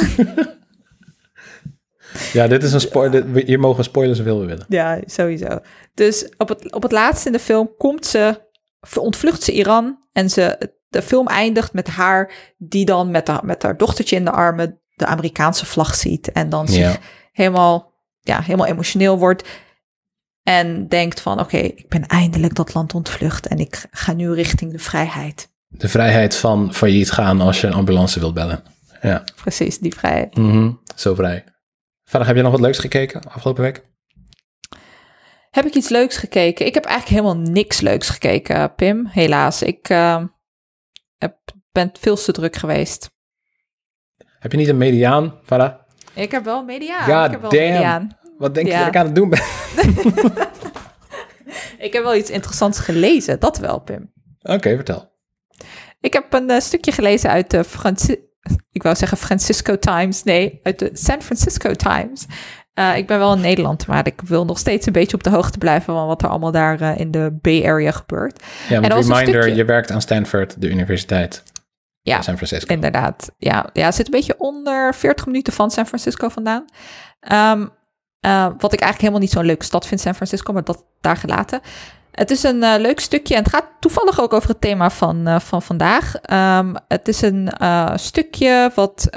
[2.33, 3.45] Ja, dit is een spoiler.
[3.47, 4.64] Hier mogen spoilers zoveel we willen.
[4.68, 5.59] Ja, sowieso.
[5.95, 8.41] Dus op het, op het laatste in de film komt ze,
[8.99, 13.62] ontvlucht ze Iran en ze, de film eindigt met haar die dan met, haar met
[13.62, 16.99] haar dochtertje in de armen de Amerikaanse vlag ziet en dan zich
[17.33, 19.49] helemaal, ja, helemaal emotioneel wordt
[20.43, 24.72] en denkt van oké, ik ben eindelijk dat land ontvlucht en ik ga nu richting
[24.72, 25.49] de vrijheid.
[25.68, 28.62] De vrijheid van failliet gaan als je een ambulance wilt bellen.
[29.03, 30.36] Ja, Precies, die vrijheid.
[30.36, 31.45] mhm, zo vrij.
[32.05, 33.88] Verder, heb je nog wat leuks gekeken afgelopen week?
[35.51, 36.66] Heb ik iets leuks gekeken?
[36.66, 39.07] Ik heb eigenlijk helemaal niks leuks gekeken, Pim.
[39.07, 39.62] Helaas.
[39.62, 40.24] Ik eh,
[41.18, 41.36] heb,
[41.72, 43.11] ben veel te druk geweest.
[44.38, 45.74] Heb je niet een mediaan, Farah?
[46.14, 46.99] Ik heb wel media.
[47.01, 47.72] God ik heb wel damn.
[47.72, 48.18] mediaan.
[48.41, 49.43] Wat denk je dat ik aan het doen ben?
[51.78, 53.41] Ik heb wel iets interessants gelezen.
[53.41, 54.12] Dat wel, Pim.
[54.43, 55.12] Oké, vertel.
[56.01, 58.28] Ik heb een eh, stukje gelezen uit de Franci
[58.72, 60.22] ik wou zeggen Francisco Times.
[60.22, 62.26] Nee, uit de San Francisco Times.
[62.74, 65.30] Eh, ik ben wel in Nederland, maar ik wil nog steeds een beetje op de
[65.30, 68.43] hoogte blijven van wat er allemaal daar eh, in de Bay Area gebeurt.
[68.68, 71.43] Ja, een reminder, stukje- je werkt aan Stanford, de universiteit
[72.01, 72.74] Ja, San Francisco.
[72.74, 73.70] Inderdaad, ja.
[73.72, 73.93] ja.
[73.93, 76.64] Zit een beetje onder 40 minuten van San Francisco vandaan.
[77.20, 77.66] Ehm,
[78.21, 81.16] eh, wat ik eigenlijk helemaal niet zo'n leuke stad vind, San Francisco, maar dat daar
[81.16, 81.61] gelaten.
[82.11, 85.27] Het is een eh, leuk stukje en het gaat toevallig ook over het thema van,
[85.27, 86.14] eh, van vandaag.
[86.16, 87.51] Ehm, het is een
[87.95, 89.09] stukje wat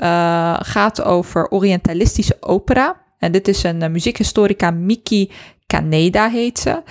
[0.59, 3.01] gaat over Orientalistische opera.
[3.17, 5.31] En dit is een muziekhistorica, Miki
[5.67, 6.81] Kaneda heet ze.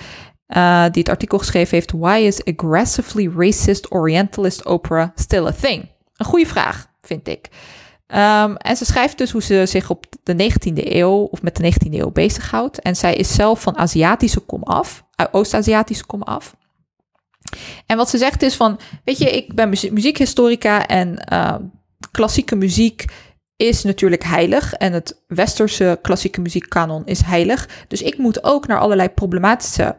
[0.91, 5.89] die het artikel geschreven heeft: Why is aggressively racist Orientalist opera still a thing?
[6.17, 7.49] Een goede vraag, vind ik.
[8.13, 11.63] Ehm, en ze schrijft dus hoe ze zich op de 19e eeuw of met de
[11.63, 12.79] 19e eeuw bezighoudt.
[12.79, 16.55] En zij is zelf van Aziatische kom af, Oost-Aziatische kom af.
[17.85, 21.55] En wat ze zegt is van, weet je, ik ben muzie- muziekhistorica en eh,
[22.11, 23.05] klassieke muziek
[23.55, 27.69] is natuurlijk heilig en het westerse klassieke muziekkanon is heilig.
[27.87, 29.95] Dus ik moet ook naar allerlei problematische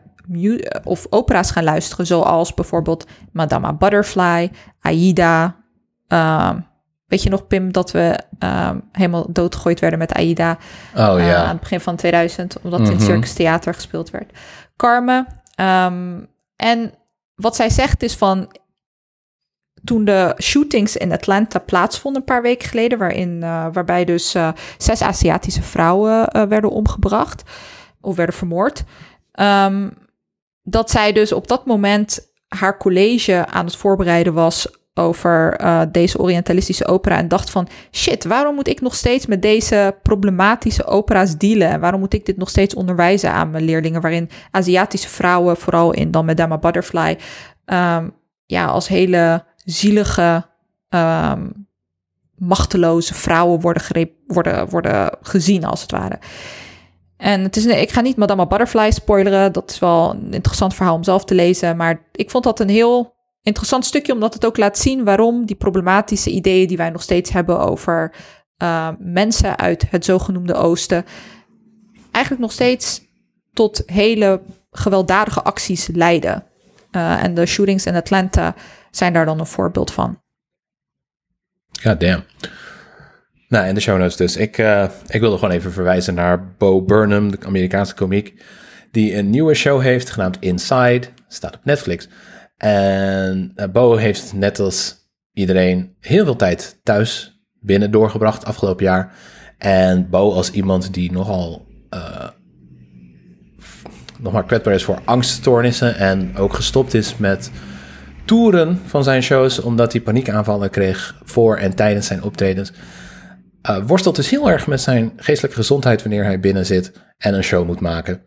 [0.85, 4.51] of opera's gaan luisteren, zoals bijvoorbeeld Madama Butterfly,
[4.81, 5.57] Aida.
[6.09, 6.59] ehm,
[7.07, 10.59] weet je nog, Pim, dat we ehm, helemaal doodgegooid werden met Aida
[10.97, 11.43] Oh eh, ja.
[11.43, 13.05] aan het begin van 2000, omdat het in Mhm.
[13.05, 14.39] Circus Theater gespeeld werd.
[14.77, 15.27] Carmen.
[15.55, 16.21] ehm,
[16.57, 16.93] en
[17.35, 18.57] wat zij zegt is van.
[19.85, 24.49] Toen de shootings in Atlanta plaatsvonden een paar weken geleden, waarin, eh, waarbij dus eh,
[24.79, 27.43] zes Aziatische vrouwen eh, werden omgebracht
[28.01, 28.85] of werden vermoord,
[29.33, 29.91] ehm,
[30.63, 36.19] dat zij dus op dat moment haar college aan het voorbereiden was over eh, deze
[36.19, 41.37] Orientalistische opera en dacht van shit, waarom moet ik nog steeds met deze problematische opera's
[41.37, 45.57] dealen en waarom moet ik dit nog steeds onderwijzen aan mijn leerlingen, waarin Aziatische vrouwen,
[45.57, 47.19] vooral in dan Madama Butterfly,
[47.65, 48.09] ehm,
[48.47, 50.47] ja, als hele zielige,
[50.89, 51.47] ehm,
[52.35, 56.19] machteloze vrouwen worden, worden, worden gezien als het ware.
[57.17, 59.53] En het is, ik ga niet Madame Butterfly spoileren.
[59.53, 61.77] Dat is wel een interessant verhaal om zelf te lezen.
[61.77, 63.14] Maar ik vond dat een heel
[63.45, 67.31] interessant stukje, omdat het ook laat zien waarom die problematische ideeën die wij nog steeds
[67.31, 68.15] hebben over
[68.57, 71.05] eh, mensen uit het zogenoemde Oosten,
[72.11, 73.03] eigenlijk nog steeds
[73.53, 76.45] tot hele gewelddadige acties leiden.
[76.91, 78.55] Eh, en de shootings in Atlanta
[78.91, 80.23] zijn daar dan een voorbeeld van.
[81.83, 82.25] God damn.
[83.49, 84.37] Nou, in de show notes dus.
[84.37, 88.43] Ik, eh, ik wilde gewoon even verwijzen naar Bo Burnham, de Amerikaanse komiek,
[88.91, 91.03] die een nieuwe show heeft genaamd Inside.
[91.29, 92.09] Staat op Netflix.
[92.65, 94.97] En eh, Bo heeft net als
[95.33, 99.15] iedereen heel veel tijd thuis binnen doorgebracht afgelopen jaar.
[99.59, 102.29] En Bo als iemand die nogal eh,
[104.21, 107.51] nog maar kwetsbaar is voor angststoornissen en ook gestopt is met
[108.25, 112.73] toeren van zijn shows, omdat hij paniekaanvallen kreeg voor en tijdens zijn optredens.
[113.71, 117.43] Uh, worstelt dus heel erg met zijn geestelijke gezondheid wanneer hij binnen zit en een
[117.43, 118.23] show moet maken.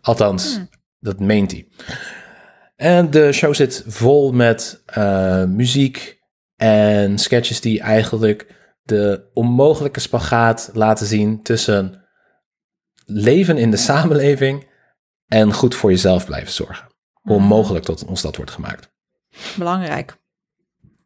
[0.00, 0.60] Althans,
[1.00, 1.68] dat meent hij.
[2.78, 6.20] En de show zit vol met uh, muziek
[6.56, 12.04] en sketches die eigenlijk de onmogelijke spagaat laten zien tussen
[13.06, 14.66] leven in de samenleving
[15.26, 16.88] en goed voor jezelf blijven zorgen.
[17.12, 18.90] Hoe onmogelijk tot ons dat wordt gemaakt.
[19.56, 20.16] Belangrijk.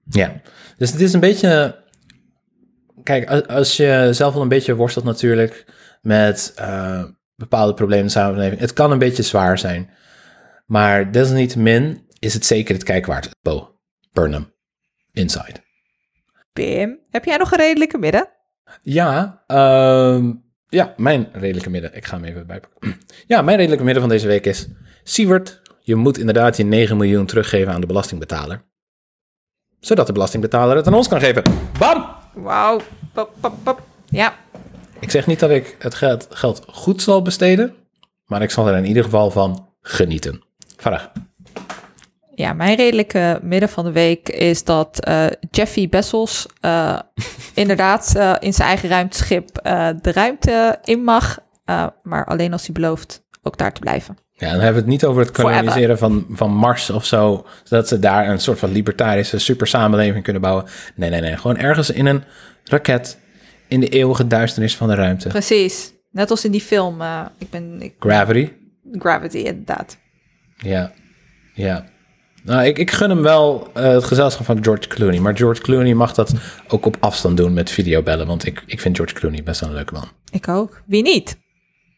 [0.04, 0.40] Ja,
[0.76, 1.82] dus het is een beetje.
[3.02, 5.64] Kijk, als je zelf al een beetje worstelt natuurlijk
[6.02, 7.04] met uh,
[7.34, 9.90] bepaalde problemen in de samenleving, het kan een beetje zwaar zijn.
[10.66, 13.30] Maar desalniettemin is het zeker het kijken waard.
[13.42, 13.78] Bo,
[14.12, 14.52] Burnham,
[15.12, 15.60] Inside.
[16.52, 18.28] Pim, heb jij nog een redelijke midden?
[18.82, 20.30] Ja, uh,
[20.68, 21.96] ja, mijn redelijke midden.
[21.96, 23.00] Ik ga hem even bijpakken.
[23.26, 24.68] Ja, mijn redelijke midden van deze week is...
[25.02, 28.64] Siewert, je moet inderdaad je 9 miljoen teruggeven aan de belastingbetaler.
[29.80, 31.42] Zodat de belastingbetaler het aan ons kan geven.
[31.78, 32.06] Bam!
[32.34, 32.80] Wauw.
[34.06, 34.34] Ja.
[35.00, 37.74] Ik zeg niet dat ik het geld, geld goed zal besteden,
[38.26, 40.42] maar ik zal er in ieder geval van genieten.
[42.34, 46.98] Ja, mijn redelijke midden van de week is dat eh, Jeffy Bessels uh,
[47.54, 49.48] inderdaad uh, in zijn eigen ruimteschip
[50.02, 51.38] de ruimte in mag,
[52.02, 54.16] maar alleen als hij belooft ook daar te blijven.
[54.30, 57.88] Ja, dan hebben we het niet over het koloniseren van, van Mars of zo, zodat
[57.88, 60.64] ze daar een soort van libertarische super samenleving kunnen bouwen.
[60.94, 61.36] Nee, nee, nee.
[61.36, 62.24] Gewoon ergens in een
[62.64, 63.18] raket
[63.68, 65.28] in de eeuwige duisternis van de ruimte.
[65.28, 65.92] Precies.
[66.10, 67.02] Net als in die film.
[67.38, 68.52] ik ben, ik, Gravity.
[68.92, 69.96] Gravity, inderdaad.
[70.62, 70.92] Ja,
[71.54, 71.84] ja.
[72.44, 75.20] Nou, ik, ik gun hem wel uh, het gezelschap van George Clooney.
[75.20, 76.32] Maar George Clooney mag dat
[76.68, 78.26] ook op afstand doen met videobellen.
[78.26, 80.08] Want ik, ik vind George Clooney best wel een leuke man.
[80.30, 80.82] Ik ook.
[80.86, 81.38] Wie niet?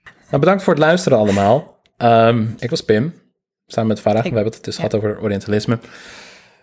[0.04, 1.80] Nou, bedankt voor het luisteren allemaal.
[1.98, 3.14] Um, ik was Pim,
[3.66, 4.24] samen met Farah.
[4.24, 4.84] Ik, We hebben het dus ja.
[4.84, 5.78] gehad over Orientalisme.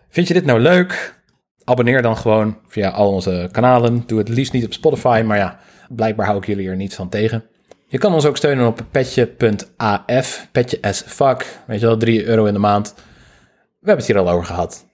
[0.10, 1.20] Vind je dit nou leuk?
[1.64, 4.04] Abonneer dan gewoon via al onze kanalen.
[4.06, 7.10] Doe het liefst niet op Spotify, maar ja, blijkbaar hou ik jullie er niets van
[7.10, 7.44] tegen.
[7.92, 11.46] Je kan ons ook steunen op petje.af, petje as fuck.
[11.68, 12.94] Weet je wel, 3 euro in de maand.
[12.96, 14.86] We hebben het hier al over gehad.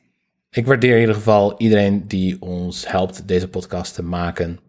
[0.49, 4.59] Ik waardeer in ieder geval iedereen die ons helpt deze podcast te maken.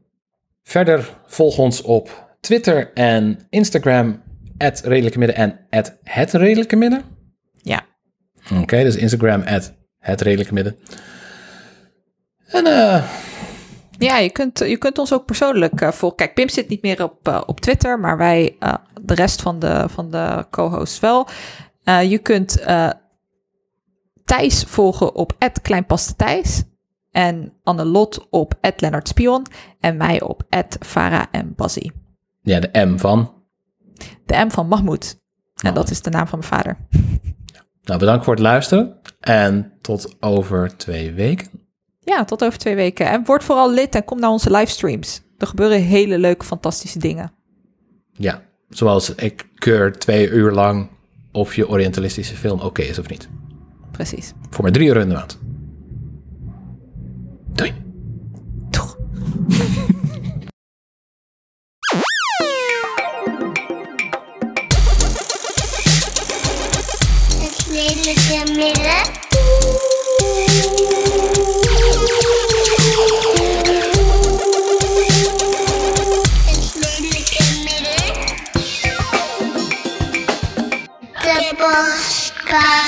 [0.62, 4.22] Verder volg ons op Twitter en Instagram,
[4.58, 5.58] het redelijke midden en
[6.04, 7.02] het redelijke midden.
[7.62, 7.86] Ja.
[8.50, 9.42] Oké, okay, dus Instagram,
[9.98, 10.76] het redelijke midden.
[12.46, 13.04] En uh,
[13.98, 16.18] ja, je kunt, je kunt ons ook persoonlijk uh, volgen.
[16.18, 19.58] Kijk, Pim zit niet meer op, uh, op Twitter, maar wij, uh, de rest van
[19.58, 21.28] de, van de co-hosts wel.
[21.84, 22.62] je kunt
[24.24, 25.32] Thijs volgen op
[25.62, 26.62] @kleinpastethijs
[27.10, 29.46] en Annelot op Lennart Spion
[29.80, 30.42] en mij op
[30.80, 31.90] Farah en Bazzi.
[32.42, 33.32] Ja, de M van?
[34.26, 35.20] De M van Mahmoud.
[35.62, 36.76] En dat is de naam van mijn vader.
[37.82, 41.67] Nou, bedankt voor het luisteren en tot over twee weken.
[42.08, 43.06] Ja, tot over twee weken.
[43.06, 45.22] En word vooral lid en kom naar onze livestreams.
[45.38, 47.32] Er gebeuren hele leuke, fantastische dingen.
[48.12, 50.88] Ja, zoals ik keur twee uur lang
[51.32, 53.28] of je Orientalistische film oké is of niet.
[53.90, 54.32] Precies.
[54.50, 55.38] Voor maar drie euro in de maand.
[57.52, 57.72] Doei.
[67.40, 69.17] Het midden.
[82.48, 82.87] Class.